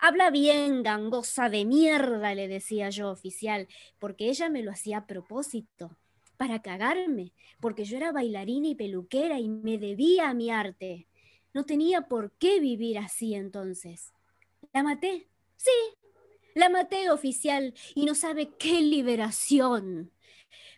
Habla 0.02 0.30
bien, 0.30 0.84
gangosa 0.84 1.50
de 1.50 1.66
mierda, 1.66 2.34
le 2.36 2.48
decía 2.48 2.90
yo 2.90 3.10
oficial, 3.10 3.68
porque 4.00 4.30
ella 4.30 4.50
me 4.50 4.64
lo 4.64 4.72
hacía 4.72 5.00
a 5.00 5.08
propósito, 5.08 5.98
para 6.38 6.62
cagarme, 6.62 7.34
porque 7.60 7.86
yo 7.86 7.98
era 7.98 8.12
bailarina 8.12 8.68
y 8.68 8.76
peluquera 8.76 9.40
y 9.40 9.50
me 9.50 9.78
debía 9.78 10.30
a 10.30 10.34
mi 10.34 10.52
arte. 10.52 11.08
No 11.54 11.66
tenía 11.66 12.04
por 12.04 12.32
qué 12.34 12.60
vivir 12.60 12.98
así 12.98 13.34
entonces. 13.34 14.14
La 14.74 14.84
maté. 14.84 15.28
Sí, 15.56 15.72
la 16.54 16.70
maté 16.70 17.10
oficial 17.10 17.74
y 17.96 18.06
no 18.06 18.16
sabe 18.16 18.50
qué 18.58 18.82
liberación. 18.82 20.12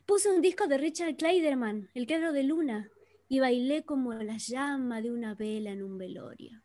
Puse 0.05 0.31
un 0.31 0.41
disco 0.41 0.67
de 0.67 0.77
Richard 0.77 1.15
Kleiderman, 1.17 1.89
El 1.93 2.07
quedro 2.07 2.31
de 2.31 2.43
luna, 2.43 2.89
y 3.27 3.39
bailé 3.39 3.83
como 3.83 4.13
la 4.13 4.37
llama 4.37 5.01
de 5.01 5.11
una 5.11 5.35
vela 5.35 5.71
en 5.71 5.83
un 5.83 5.97
velorio. 5.97 6.61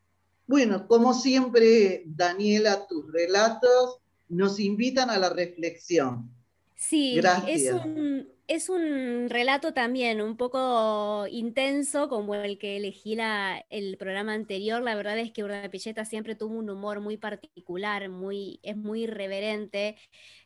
Bueno, 0.53 0.87
como 0.87 1.15
siempre, 1.15 2.03
Daniela, 2.05 2.85
tus 2.85 3.11
relatos 3.11 3.97
nos 4.29 4.59
invitan 4.59 5.09
a 5.09 5.17
la 5.17 5.31
reflexión. 5.31 6.29
Sí, 6.75 7.19
es 7.47 7.73
un, 7.73 8.29
es 8.53 8.69
un 8.69 9.29
relato 9.29 9.73
también 9.73 10.21
un 10.21 10.37
poco 10.37 11.25
intenso 11.27 12.07
como 12.07 12.35
el 12.35 12.59
que 12.59 12.77
elegí 12.77 13.15
la, 13.15 13.65
el 13.71 13.97
programa 13.97 14.33
anterior. 14.33 14.83
La 14.83 14.93
verdad 14.93 15.17
es 15.17 15.31
que 15.31 15.43
Urdapilleta 15.43 16.05
siempre 16.05 16.35
tuvo 16.35 16.59
un 16.59 16.69
humor 16.69 16.99
muy 16.99 17.17
particular, 17.17 18.09
muy, 18.09 18.59
es 18.61 18.77
muy 18.77 19.05
irreverente. 19.05 19.97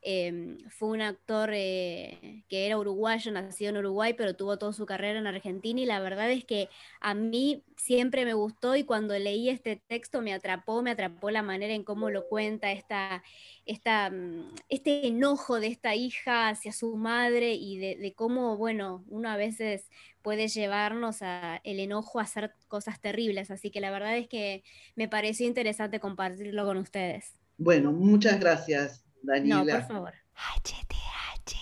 Em, 0.01 0.57
fue 0.69 0.89
un 0.89 1.01
actor 1.01 1.49
eh, 1.53 2.43
que 2.47 2.65
era 2.65 2.77
uruguayo, 2.77 3.29
nacido 3.31 3.71
en 3.71 3.77
Uruguay, 3.77 4.13
pero 4.17 4.35
tuvo 4.37 4.57
toda 4.57 4.71
su 4.71 4.85
carrera 4.85 5.19
en 5.19 5.27
Argentina 5.27 5.81
y 5.81 5.85
la 5.85 5.99
verdad 5.99 6.31
es 6.31 6.45
que 6.45 6.69
a 7.01 7.13
mí 7.13 7.65
siempre 7.75 8.23
me 8.23 8.33
gustó 8.33 8.77
y 8.77 8.83
cuando 8.83 9.19
leí 9.19 9.49
este 9.49 9.75
texto 9.75 10.21
me 10.21 10.33
atrapó, 10.33 10.81
me 10.81 10.91
atrapó 10.91 11.29
la 11.29 11.43
manera 11.43 11.73
en 11.73 11.83
cómo 11.83 12.09
lo 12.09 12.25
cuenta, 12.27 12.71
esta, 12.71 13.21
esta, 13.65 14.09
mm, 14.09 14.55
este 14.69 15.07
enojo 15.07 15.59
de 15.59 15.67
esta 15.67 15.93
hija 15.93 16.47
hacia 16.47 16.71
su 16.71 16.95
madre 16.95 17.53
y 17.53 17.77
de, 17.77 17.96
de 17.99 18.13
cómo, 18.13 18.57
bueno, 18.57 19.03
uno 19.07 19.29
a 19.29 19.37
veces 19.37 19.89
puede 20.21 20.47
llevarnos 20.47 21.21
a 21.21 21.61
el 21.63 21.79
enojo 21.79 22.19
a 22.19 22.23
hacer 22.23 22.53
cosas 22.67 22.99
terribles. 22.99 23.51
Así 23.51 23.71
que 23.71 23.81
la 23.81 23.91
verdad 23.91 24.17
es 24.17 24.27
que 24.27 24.63
me 24.95 25.07
pareció 25.07 25.47
interesante 25.47 25.99
compartirlo 25.99 26.65
con 26.65 26.77
ustedes. 26.77 27.33
Bueno, 27.57 27.91
muchas 27.91 28.39
gracias. 28.39 29.03
Daniela. 29.21 29.63
No, 29.63 29.79
por 29.79 29.87
favor. 29.87 30.13
HTH. 30.35 31.55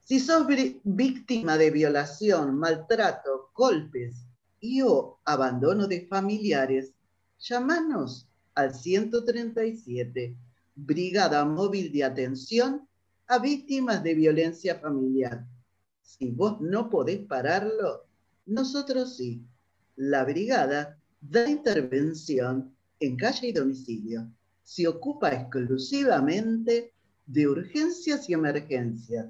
Si 0.00 0.18
sos 0.18 0.46
víctima 0.84 1.56
de 1.56 1.70
violación, 1.70 2.58
maltrato, 2.58 3.50
golpes 3.54 4.26
y 4.60 4.82
o 4.82 5.20
abandono 5.24 5.86
de 5.86 6.06
familiares, 6.06 6.92
llámanos 7.38 8.28
al 8.54 8.74
137, 8.74 10.36
Brigada 10.74 11.44
Móvil 11.44 11.92
de 11.92 12.04
Atención 12.04 12.88
a 13.26 13.38
Víctimas 13.38 14.02
de 14.02 14.14
Violencia 14.14 14.78
Familiar. 14.78 15.46
Si 16.02 16.30
vos 16.30 16.60
no 16.60 16.90
podés 16.90 17.20
pararlo, 17.20 18.06
nosotros 18.46 19.16
sí. 19.16 19.42
La 19.96 20.24
brigada 20.24 20.98
da 21.20 21.48
intervención 21.48 22.74
en 23.00 23.16
calle 23.16 23.48
y 23.48 23.52
domicilio. 23.52 24.30
Se 24.62 24.86
ocupa 24.86 25.30
exclusivamente 25.30 26.92
de 27.26 27.48
urgencias 27.48 28.28
y 28.28 28.34
emergencias, 28.34 29.26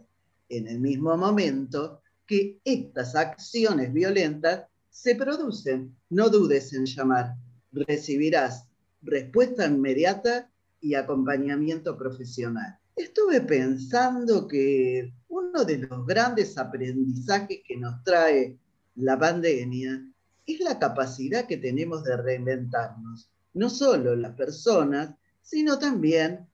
en 0.48 0.68
el 0.68 0.80
mismo 0.80 1.16
momento 1.16 2.00
que 2.26 2.60
estas 2.64 3.14
acciones 3.14 3.92
violentas 3.92 4.66
se 4.90 5.14
producen. 5.14 5.94
No 6.10 6.28
dudes 6.28 6.72
en 6.72 6.86
llamar. 6.86 7.34
Recibirás 7.72 8.66
respuesta 9.02 9.66
inmediata 9.66 10.50
y 10.80 10.94
acompañamiento 10.94 11.96
profesional. 11.96 12.78
Estuve 12.96 13.40
pensando 13.40 14.46
que 14.46 15.12
uno 15.52 15.64
de 15.64 15.78
los 15.78 16.06
grandes 16.06 16.56
aprendizajes 16.56 17.60
que 17.66 17.76
nos 17.76 18.02
trae 18.04 18.56
la 18.94 19.18
pandemia 19.18 20.02
es 20.46 20.60
la 20.60 20.78
capacidad 20.78 21.46
que 21.46 21.58
tenemos 21.58 22.04
de 22.04 22.16
reinventarnos, 22.16 23.30
no 23.52 23.68
solo 23.68 24.16
las 24.16 24.32
personas, 24.32 25.14
sino 25.42 25.78
también 25.78 26.48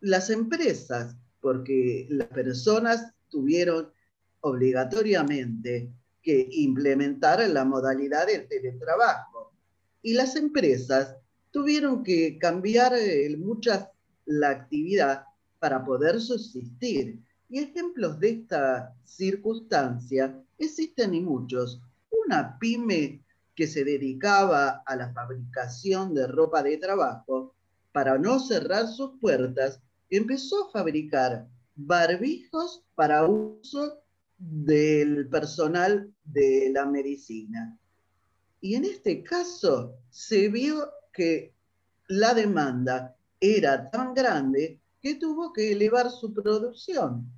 las 0.00 0.30
empresas, 0.30 1.16
porque 1.40 2.06
las 2.08 2.28
personas 2.28 3.12
tuvieron 3.28 3.90
obligatoriamente 4.40 5.90
que 6.22 6.46
implementar 6.52 7.48
la 7.48 7.64
modalidad 7.64 8.28
del 8.28 8.46
teletrabajo 8.46 9.52
y 10.02 10.14
las 10.14 10.36
empresas 10.36 11.16
tuvieron 11.50 12.04
que 12.04 12.38
cambiar 12.38 12.94
eh, 12.94 13.36
muchas 13.36 13.88
la 14.24 14.50
actividad 14.50 15.24
para 15.58 15.84
poder 15.84 16.20
subsistir. 16.20 17.25
Y 17.48 17.60
ejemplos 17.60 18.18
de 18.18 18.30
esta 18.30 18.94
circunstancia 19.04 20.42
existen 20.58 21.14
y 21.14 21.20
muchos. 21.20 21.80
Una 22.26 22.58
pyme 22.58 23.22
que 23.54 23.66
se 23.66 23.84
dedicaba 23.84 24.82
a 24.84 24.96
la 24.96 25.12
fabricación 25.12 26.12
de 26.14 26.26
ropa 26.26 26.62
de 26.62 26.76
trabajo, 26.76 27.54
para 27.92 28.18
no 28.18 28.38
cerrar 28.38 28.88
sus 28.88 29.18
puertas, 29.20 29.80
empezó 30.10 30.66
a 30.66 30.70
fabricar 30.70 31.48
barbijos 31.74 32.84
para 32.94 33.26
uso 33.26 34.02
del 34.38 35.28
personal 35.28 36.12
de 36.24 36.70
la 36.72 36.84
medicina. 36.84 37.78
Y 38.60 38.74
en 38.74 38.84
este 38.84 39.22
caso 39.22 39.94
se 40.10 40.48
vio 40.48 40.90
que 41.12 41.54
la 42.08 42.34
demanda 42.34 43.16
era 43.40 43.90
tan 43.90 44.12
grande 44.12 44.80
que 45.00 45.14
tuvo 45.14 45.52
que 45.52 45.72
elevar 45.72 46.10
su 46.10 46.34
producción. 46.34 47.30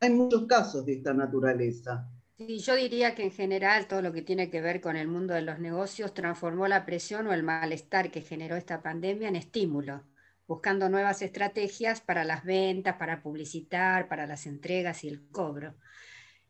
Hay 0.00 0.10
muchos 0.10 0.46
casos 0.46 0.84
de 0.84 0.94
esta 0.94 1.12
naturaleza. 1.14 2.10
Sí, 2.36 2.58
yo 2.58 2.74
diría 2.74 3.14
que 3.14 3.22
en 3.22 3.30
general 3.30 3.86
todo 3.86 4.02
lo 4.02 4.12
que 4.12 4.22
tiene 4.22 4.50
que 4.50 4.60
ver 4.60 4.80
con 4.80 4.96
el 4.96 5.08
mundo 5.08 5.32
de 5.32 5.42
los 5.42 5.58
negocios 5.58 6.12
transformó 6.12 6.68
la 6.68 6.84
presión 6.84 7.26
o 7.26 7.32
el 7.32 7.42
malestar 7.42 8.10
que 8.10 8.20
generó 8.20 8.56
esta 8.56 8.82
pandemia 8.82 9.28
en 9.28 9.36
estímulo 9.36 10.02
buscando 10.46 10.88
nuevas 10.88 11.22
estrategias 11.22 12.00
para 12.00 12.24
las 12.24 12.44
ventas, 12.44 12.96
para 12.96 13.22
publicitar, 13.22 14.08
para 14.08 14.26
las 14.26 14.46
entregas 14.46 15.02
y 15.04 15.08
el 15.08 15.28
cobro. 15.30 15.74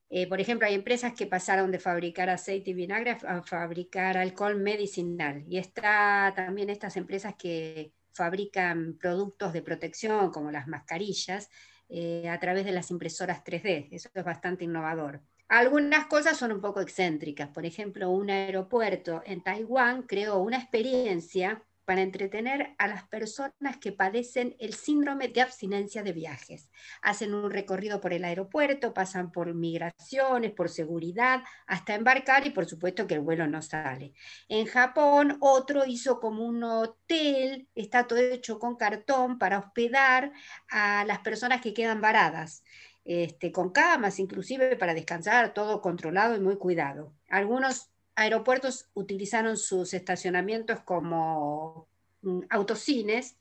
Eh, 0.08 0.28
por 0.28 0.40
ejemplo, 0.40 0.68
hay 0.68 0.74
empresas 0.74 1.14
que 1.14 1.26
pasaron 1.26 1.70
de 1.72 1.80
fabricar 1.80 2.30
aceite 2.30 2.70
y 2.70 2.74
vinagre 2.74 3.16
a 3.26 3.42
fabricar 3.42 4.16
alcohol 4.16 4.56
medicinal. 4.56 5.44
Y 5.48 5.58
está 5.58 6.32
también 6.36 6.70
estas 6.70 6.96
empresas 6.96 7.34
que 7.36 7.92
fabrican 8.12 8.96
productos 8.98 9.52
de 9.52 9.62
protección, 9.62 10.30
como 10.30 10.50
las 10.50 10.68
mascarillas, 10.68 11.50
eh, 11.88 12.28
a 12.28 12.38
través 12.40 12.64
de 12.64 12.72
las 12.72 12.90
impresoras 12.90 13.44
3D. 13.44 13.88
Eso 13.90 14.08
es 14.12 14.24
bastante 14.24 14.64
innovador. 14.64 15.22
Algunas 15.48 16.06
cosas 16.06 16.36
son 16.36 16.52
un 16.52 16.60
poco 16.60 16.80
excéntricas. 16.80 17.48
Por 17.48 17.64
ejemplo, 17.64 18.10
un 18.10 18.30
aeropuerto 18.30 19.22
en 19.24 19.42
Taiwán 19.42 20.02
creó 20.02 20.38
una 20.38 20.58
experiencia 20.58 21.62
para 21.86 22.02
entretener 22.02 22.74
a 22.78 22.88
las 22.88 23.04
personas 23.04 23.78
que 23.80 23.92
padecen 23.92 24.56
el 24.58 24.74
síndrome 24.74 25.28
de 25.28 25.40
abstinencia 25.40 26.02
de 26.02 26.12
viajes. 26.12 26.68
Hacen 27.00 27.32
un 27.32 27.50
recorrido 27.50 28.00
por 28.00 28.12
el 28.12 28.24
aeropuerto, 28.24 28.92
pasan 28.92 29.30
por 29.30 29.54
migraciones, 29.54 30.50
por 30.50 30.68
seguridad, 30.68 31.44
hasta 31.66 31.94
embarcar 31.94 32.46
y 32.46 32.50
por 32.50 32.66
supuesto 32.66 33.06
que 33.06 33.14
el 33.14 33.20
vuelo 33.20 33.46
no 33.46 33.62
sale. 33.62 34.12
En 34.48 34.66
Japón, 34.66 35.38
otro 35.40 35.86
hizo 35.86 36.18
como 36.20 36.44
un 36.44 36.64
hotel, 36.64 37.68
está 37.76 38.06
todo 38.06 38.18
hecho 38.18 38.58
con 38.58 38.76
cartón 38.76 39.38
para 39.38 39.60
hospedar 39.60 40.32
a 40.68 41.04
las 41.04 41.20
personas 41.20 41.60
que 41.60 41.72
quedan 41.72 42.00
varadas. 42.00 42.64
Este, 43.04 43.52
con 43.52 43.70
camas 43.70 44.18
inclusive 44.18 44.74
para 44.74 44.92
descansar, 44.92 45.54
todo 45.54 45.80
controlado 45.80 46.34
y 46.34 46.40
muy 46.40 46.56
cuidado. 46.56 47.12
Algunos 47.28 47.92
aeropuertos 48.16 48.88
utilizaron 48.94 49.56
sus 49.56 49.94
estacionamientos 49.94 50.80
como 50.80 51.88
mm, 52.22 52.40
autocines. 52.50 53.36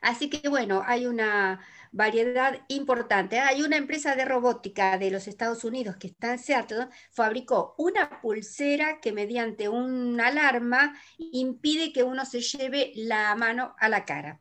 Así 0.00 0.28
que 0.28 0.48
bueno, 0.48 0.82
hay 0.86 1.06
una 1.06 1.60
variedad 1.94 2.60
importante. 2.68 3.38
Hay 3.38 3.62
una 3.62 3.76
empresa 3.76 4.16
de 4.16 4.24
robótica 4.24 4.98
de 4.98 5.10
los 5.10 5.28
Estados 5.28 5.64
Unidos 5.64 5.96
que 5.96 6.08
está 6.08 6.32
en 6.32 6.38
Seattle, 6.38 6.88
fabricó 7.10 7.74
una 7.78 8.20
pulsera 8.20 9.00
que 9.00 9.12
mediante 9.12 9.68
una 9.68 10.26
alarma 10.26 10.94
impide 11.18 11.92
que 11.92 12.02
uno 12.02 12.26
se 12.26 12.40
lleve 12.40 12.92
la 12.96 13.34
mano 13.36 13.74
a 13.78 13.88
la 13.88 14.04
cara. 14.04 14.40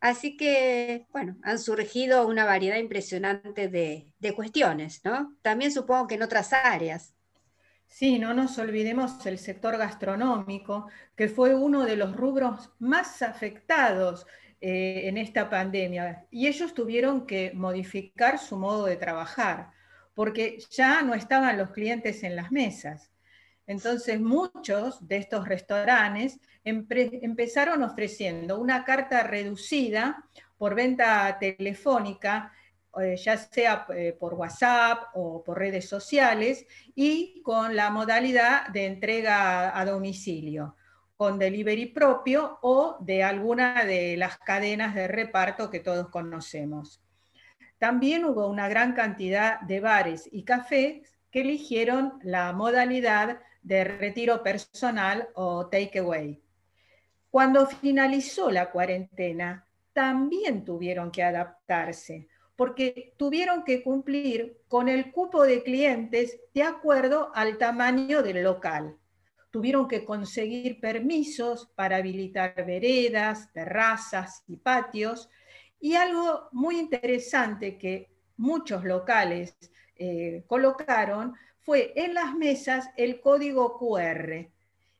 Así 0.00 0.36
que, 0.36 1.06
bueno, 1.12 1.36
han 1.42 1.58
surgido 1.58 2.26
una 2.26 2.44
variedad 2.44 2.76
impresionante 2.76 3.68
de, 3.68 4.12
de 4.18 4.34
cuestiones, 4.34 5.04
¿no? 5.04 5.36
También 5.42 5.72
supongo 5.72 6.06
que 6.06 6.14
en 6.14 6.22
otras 6.22 6.52
áreas. 6.52 7.14
Sí, 7.92 8.18
no 8.18 8.32
nos 8.32 8.58
olvidemos 8.58 9.24
el 9.26 9.38
sector 9.38 9.76
gastronómico, 9.76 10.88
que 11.14 11.28
fue 11.28 11.54
uno 11.54 11.84
de 11.84 11.96
los 11.96 12.16
rubros 12.16 12.70
más 12.78 13.20
afectados 13.20 14.26
eh, 14.62 15.02
en 15.04 15.18
esta 15.18 15.50
pandemia. 15.50 16.26
Y 16.30 16.46
ellos 16.46 16.72
tuvieron 16.72 17.26
que 17.26 17.52
modificar 17.54 18.38
su 18.38 18.56
modo 18.56 18.86
de 18.86 18.96
trabajar, 18.96 19.72
porque 20.14 20.58
ya 20.70 21.02
no 21.02 21.12
estaban 21.12 21.58
los 21.58 21.70
clientes 21.72 22.22
en 22.22 22.34
las 22.34 22.50
mesas. 22.50 23.12
Entonces 23.66 24.18
muchos 24.18 25.06
de 25.06 25.18
estos 25.18 25.46
restaurantes 25.46 26.40
empezaron 26.64 27.82
ofreciendo 27.82 28.58
una 28.58 28.86
carta 28.86 29.22
reducida 29.22 30.24
por 30.56 30.74
venta 30.74 31.36
telefónica 31.38 32.52
ya 33.16 33.36
sea 33.36 33.86
eh, 33.94 34.16
por 34.18 34.34
WhatsApp 34.34 35.04
o 35.14 35.42
por 35.42 35.58
redes 35.58 35.88
sociales, 35.88 36.66
y 36.94 37.40
con 37.42 37.74
la 37.74 37.90
modalidad 37.90 38.68
de 38.68 38.86
entrega 38.86 39.78
a 39.78 39.84
domicilio. 39.84 40.76
con 41.16 41.38
delivery 41.38 41.86
propio 41.86 42.58
o 42.62 42.96
de 42.98 43.22
alguna 43.22 43.84
de 43.84 44.16
las 44.16 44.38
cadenas 44.38 44.92
de 44.92 45.06
reparto 45.06 45.70
que 45.70 45.78
todos 45.78 46.08
conocemos. 46.08 47.00
También 47.78 48.24
hubo 48.24 48.48
una 48.48 48.68
gran 48.68 48.92
cantidad 48.92 49.60
de 49.60 49.78
bares 49.78 50.28
y 50.32 50.44
cafés 50.44 51.02
que 51.30 51.42
eligieron 51.42 52.18
la 52.22 52.52
modalidad 52.52 53.38
de 53.62 53.84
retiro 53.84 54.42
personal 54.42 55.28
o 55.34 55.68
takeaway. 55.68 56.42
Cuando 57.30 57.66
finalizó 57.66 58.50
la 58.50 58.70
cuarentena, 58.70 59.64
también 59.92 60.64
tuvieron 60.64 61.10
que 61.10 61.22
adaptarse, 61.22 62.28
porque 62.62 63.12
tuvieron 63.16 63.64
que 63.64 63.82
cumplir 63.82 64.60
con 64.68 64.88
el 64.88 65.10
cupo 65.10 65.42
de 65.42 65.64
clientes 65.64 66.38
de 66.54 66.62
acuerdo 66.62 67.32
al 67.34 67.58
tamaño 67.58 68.22
del 68.22 68.44
local. 68.44 68.96
Tuvieron 69.50 69.88
que 69.88 70.04
conseguir 70.04 70.78
permisos 70.78 71.68
para 71.74 71.96
habilitar 71.96 72.54
veredas, 72.64 73.52
terrazas 73.52 74.44
y 74.46 74.58
patios. 74.58 75.28
Y 75.80 75.96
algo 75.96 76.50
muy 76.52 76.78
interesante 76.78 77.76
que 77.76 78.12
muchos 78.36 78.84
locales 78.84 79.56
eh, 79.96 80.44
colocaron 80.46 81.34
fue 81.58 81.92
en 81.96 82.14
las 82.14 82.32
mesas 82.36 82.90
el 82.96 83.20
código 83.20 83.76
QR. 83.76 84.48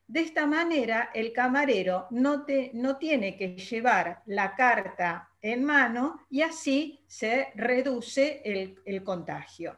De 0.05 0.19
esta 0.19 0.45
manera, 0.47 1.11
el 1.13 1.31
camarero 1.31 2.07
no, 2.11 2.45
no 2.73 2.97
tiene 2.97 3.37
que 3.37 3.55
llevar 3.55 4.21
la 4.25 4.53
carta 4.53 5.29
en 5.43 5.63
mano 5.63 6.25
y 6.29 6.41
así 6.41 7.03
se 7.05 7.49
reduce 7.55 8.41
el, 8.85 9.03
contagio. 9.03 9.77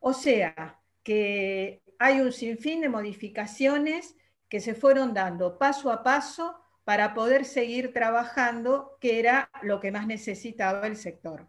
O 0.00 0.12
sea, 0.12 0.78
que 1.02 1.82
hay 1.98 2.20
un 2.20 2.30
sinfín 2.30 2.82
de 2.82 2.90
modificaciones 2.90 4.14
que 4.48 4.60
se 4.60 4.74
fueron 4.74 5.14
dando 5.14 5.58
paso 5.58 5.90
a 5.90 6.04
paso 6.04 6.54
para 6.84 7.14
poder 7.14 7.46
seguir 7.46 7.92
trabajando, 7.92 8.96
que 9.00 9.18
era 9.18 9.50
lo 9.62 9.80
que 9.80 9.90
más 9.90 10.06
necesitaba 10.06 10.86
el 10.86 10.96
sector. 10.96 11.48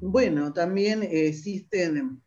Bueno, 0.00 0.52
también 0.52 1.02
existen 1.02 2.20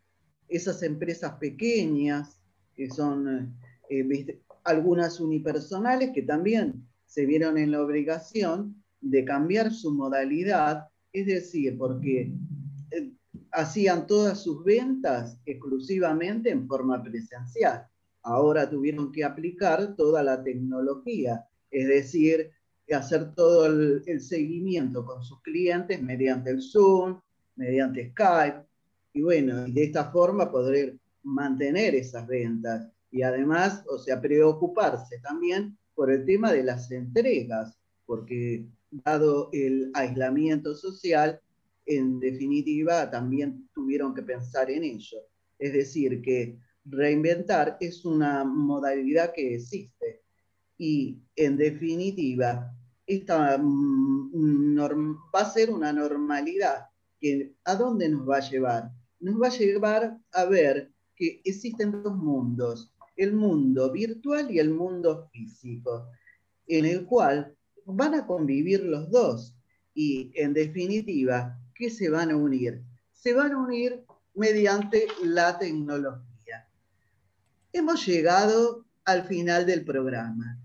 esas 0.47 0.81
empresas 0.81 1.33
pequeñas, 1.33 2.41
que 2.73 2.89
son 2.89 3.53
eh, 3.89 4.39
algunas 4.63 5.19
unipersonales 5.19 6.11
que 6.13 6.21
también 6.23 6.87
se 7.05 7.25
vieron 7.25 7.57
en 7.57 7.71
la 7.71 7.81
obligación 7.81 8.80
de 9.01 9.25
cambiar 9.25 9.71
su 9.73 9.91
modalidad, 9.91 10.87
es 11.11 11.25
decir, 11.25 11.77
porque 11.77 12.33
eh, 12.91 13.11
hacían 13.51 14.07
todas 14.07 14.41
sus 14.41 14.63
ventas 14.63 15.37
exclusivamente 15.45 16.51
en 16.51 16.67
forma 16.67 17.01
presencial. 17.03 17.85
Ahora 18.23 18.69
tuvieron 18.69 19.11
que 19.11 19.23
aplicar 19.23 19.95
toda 19.95 20.23
la 20.23 20.43
tecnología, 20.43 21.45
es 21.69 21.87
decir, 21.87 22.51
hacer 22.93 23.33
todo 23.33 23.65
el, 23.65 24.03
el 24.05 24.21
seguimiento 24.21 25.05
con 25.05 25.23
sus 25.23 25.41
clientes 25.41 26.01
mediante 26.01 26.51
el 26.51 26.61
Zoom, 26.61 27.19
mediante 27.55 28.09
Skype, 28.11 28.65
y 29.13 29.21
bueno, 29.21 29.65
de 29.65 29.83
esta 29.83 30.11
forma 30.11 30.51
poder 30.51 30.97
mantener 31.23 31.95
esas 31.95 32.27
ventas 32.27 32.87
y 33.11 33.23
además, 33.23 33.83
o 33.89 33.97
sea, 33.97 34.21
preocuparse 34.21 35.19
también 35.19 35.77
por 35.93 36.11
el 36.11 36.25
tema 36.25 36.51
de 36.53 36.63
las 36.63 36.89
entregas, 36.91 37.77
porque 38.05 38.65
dado 38.91 39.49
el 39.53 39.91
aislamiento 39.93 40.75
social, 40.75 41.39
en 41.85 42.19
definitiva 42.19 43.09
también 43.09 43.69
tuvieron 43.73 44.13
que 44.13 44.21
pensar 44.21 44.69
en 44.69 44.83
ello. 44.83 45.19
Es 45.57 45.73
decir, 45.73 46.21
que 46.21 46.57
reinventar 46.85 47.77
es 47.79 48.05
una 48.05 48.43
modalidad 48.43 49.33
que 49.33 49.55
existe 49.55 50.21
y 50.77 51.19
en 51.35 51.57
definitiva 51.57 52.73
esta 53.05 53.57
mm, 53.57 54.79
va 55.35 55.41
a 55.41 55.49
ser 55.49 55.69
una 55.69 55.91
normalidad 55.93 56.87
que 57.19 57.53
a 57.65 57.75
dónde 57.75 58.09
nos 58.09 58.27
va 58.27 58.37
a 58.37 58.49
llevar? 58.49 58.91
Nos 59.19 59.39
va 59.39 59.47
a 59.47 59.57
llevar 59.57 60.17
a 60.31 60.45
ver 60.45 60.91
que 61.15 61.41
existen 61.43 61.91
dos 61.91 62.15
mundos, 62.15 62.91
el 63.15 63.33
mundo 63.33 63.91
virtual 63.91 64.49
y 64.49 64.59
el 64.59 64.71
mundo 64.71 65.29
físico, 65.31 66.07
en 66.67 66.85
el 66.85 67.05
cual 67.05 67.55
van 67.85 68.15
a 68.15 68.25
convivir 68.25 68.83
los 68.83 69.09
dos 69.09 69.55
y 69.93 70.31
en 70.35 70.53
definitiva, 70.53 71.59
¿qué 71.75 71.89
se 71.89 72.09
van 72.09 72.31
a 72.31 72.35
unir? 72.35 72.81
Se 73.11 73.33
van 73.33 73.51
a 73.51 73.57
unir 73.57 74.03
mediante 74.33 75.07
la 75.23 75.59
tecnología. 75.59 76.67
Hemos 77.73 78.05
llegado 78.05 78.85
al 79.05 79.23
final 79.23 79.65
del 79.65 79.83
programa 79.83 80.59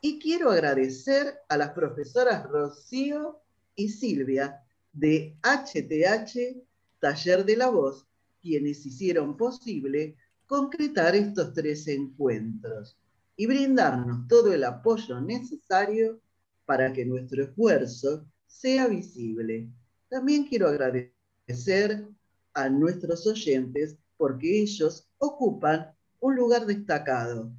y 0.00 0.18
quiero 0.18 0.50
agradecer 0.50 1.34
a 1.48 1.56
las 1.56 1.70
profesoras 1.70 2.44
Rocío 2.44 3.40
y 3.74 3.88
Silvia 3.88 4.62
de 4.92 5.36
HTH 5.42 6.62
Taller 6.98 7.44
de 7.44 7.56
la 7.56 7.68
Voz, 7.68 8.06
quienes 8.40 8.84
hicieron 8.86 9.36
posible 9.36 10.16
concretar 10.46 11.14
estos 11.16 11.52
tres 11.52 11.86
encuentros 11.88 12.96
y 13.36 13.46
brindarnos 13.46 14.26
todo 14.28 14.52
el 14.52 14.64
apoyo 14.64 15.20
necesario 15.20 16.20
para 16.66 16.92
que 16.92 17.06
nuestro 17.06 17.44
esfuerzo 17.44 18.26
sea 18.46 18.88
visible. 18.88 19.68
También 20.08 20.44
quiero 20.44 20.68
agradecer 20.68 22.06
a 22.54 22.68
nuestros 22.68 23.26
oyentes 23.26 23.96
porque 24.16 24.62
ellos 24.62 25.08
ocupan 25.18 25.94
un 26.20 26.36
lugar 26.36 26.66
destacado. 26.66 27.52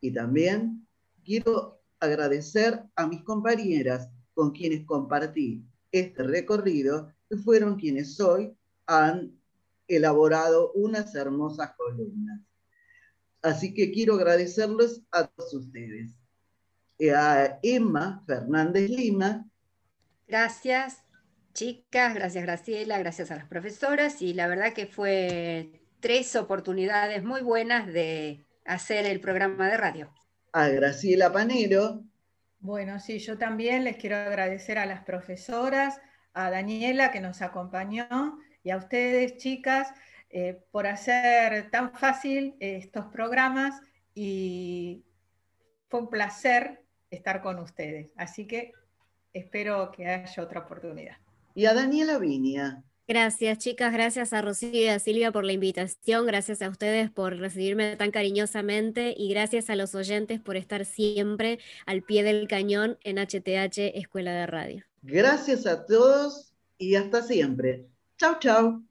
Y 0.00 0.12
también 0.12 0.86
quiero 1.24 1.80
agradecer 2.00 2.82
a 2.96 3.06
mis 3.06 3.22
compañeras 3.22 4.08
con 4.34 4.52
quienes 4.52 4.84
compartí 4.86 5.64
este 5.90 6.22
recorrido, 6.22 7.12
que 7.28 7.36
fueron 7.36 7.76
quienes 7.76 8.18
hoy 8.20 8.56
han 8.86 9.38
elaborado 9.88 10.72
unas 10.72 11.14
hermosas 11.14 11.72
columnas. 11.76 12.40
Así 13.42 13.74
que 13.74 13.90
quiero 13.90 14.14
agradecerles 14.14 15.02
a 15.10 15.26
todos 15.26 15.54
ustedes. 15.54 16.12
Eh, 16.98 17.12
a 17.12 17.58
Emma 17.62 18.22
Fernández 18.26 18.88
Lima. 18.90 19.44
Gracias, 20.26 21.02
chicas, 21.52 22.14
gracias 22.14 22.44
Graciela, 22.44 22.98
gracias 22.98 23.30
a 23.30 23.36
las 23.36 23.46
profesoras 23.46 24.22
y 24.22 24.34
la 24.34 24.46
verdad 24.46 24.72
que 24.72 24.86
fue 24.86 25.82
tres 26.00 26.36
oportunidades 26.36 27.22
muy 27.22 27.42
buenas 27.42 27.86
de 27.86 28.46
hacer 28.64 29.06
el 29.06 29.20
programa 29.20 29.68
de 29.68 29.76
radio. 29.76 30.14
A 30.52 30.68
Graciela 30.68 31.32
Panero. 31.32 32.02
Bueno, 32.60 33.00
sí, 33.00 33.18
yo 33.18 33.38
también 33.38 33.84
les 33.84 33.96
quiero 33.96 34.16
agradecer 34.16 34.78
a 34.78 34.86
las 34.86 35.02
profesoras, 35.02 36.00
a 36.32 36.50
Daniela 36.50 37.10
que 37.10 37.20
nos 37.20 37.42
acompañó 37.42 38.38
y 38.62 38.70
a 38.70 38.76
ustedes, 38.76 39.36
chicas, 39.36 39.88
eh, 40.30 40.62
por 40.70 40.86
hacer 40.86 41.70
tan 41.70 41.92
fácil 41.92 42.54
estos 42.60 43.06
programas 43.06 43.80
y 44.14 45.04
fue 45.88 46.00
un 46.00 46.08
placer 46.08 46.81
estar 47.12 47.42
con 47.42 47.58
ustedes. 47.58 48.10
Así 48.16 48.46
que 48.46 48.72
espero 49.32 49.92
que 49.92 50.06
haya 50.06 50.42
otra 50.42 50.60
oportunidad. 50.60 51.16
Y 51.54 51.66
a 51.66 51.74
Daniela 51.74 52.18
Viña. 52.18 52.82
Gracias, 53.06 53.58
chicas. 53.58 53.92
Gracias 53.92 54.32
a 54.32 54.40
Rocío 54.40 54.70
y 54.72 54.88
a 54.88 54.98
Silvia 54.98 55.32
por 55.32 55.44
la 55.44 55.52
invitación. 55.52 56.24
Gracias 56.24 56.62
a 56.62 56.68
ustedes 56.68 57.10
por 57.10 57.36
recibirme 57.36 57.96
tan 57.96 58.10
cariñosamente 58.10 59.14
y 59.16 59.28
gracias 59.28 59.68
a 59.70 59.76
los 59.76 59.94
oyentes 59.94 60.40
por 60.40 60.56
estar 60.56 60.84
siempre 60.86 61.58
al 61.84 62.02
pie 62.02 62.22
del 62.22 62.48
cañón 62.48 62.98
en 63.02 63.18
HTH 63.18 63.98
Escuela 63.98 64.32
de 64.32 64.46
Radio. 64.46 64.84
Gracias 65.02 65.66
a 65.66 65.84
todos 65.84 66.54
y 66.78 66.94
hasta 66.94 67.22
siempre. 67.22 67.86
Chau, 68.18 68.38
chau. 68.38 68.82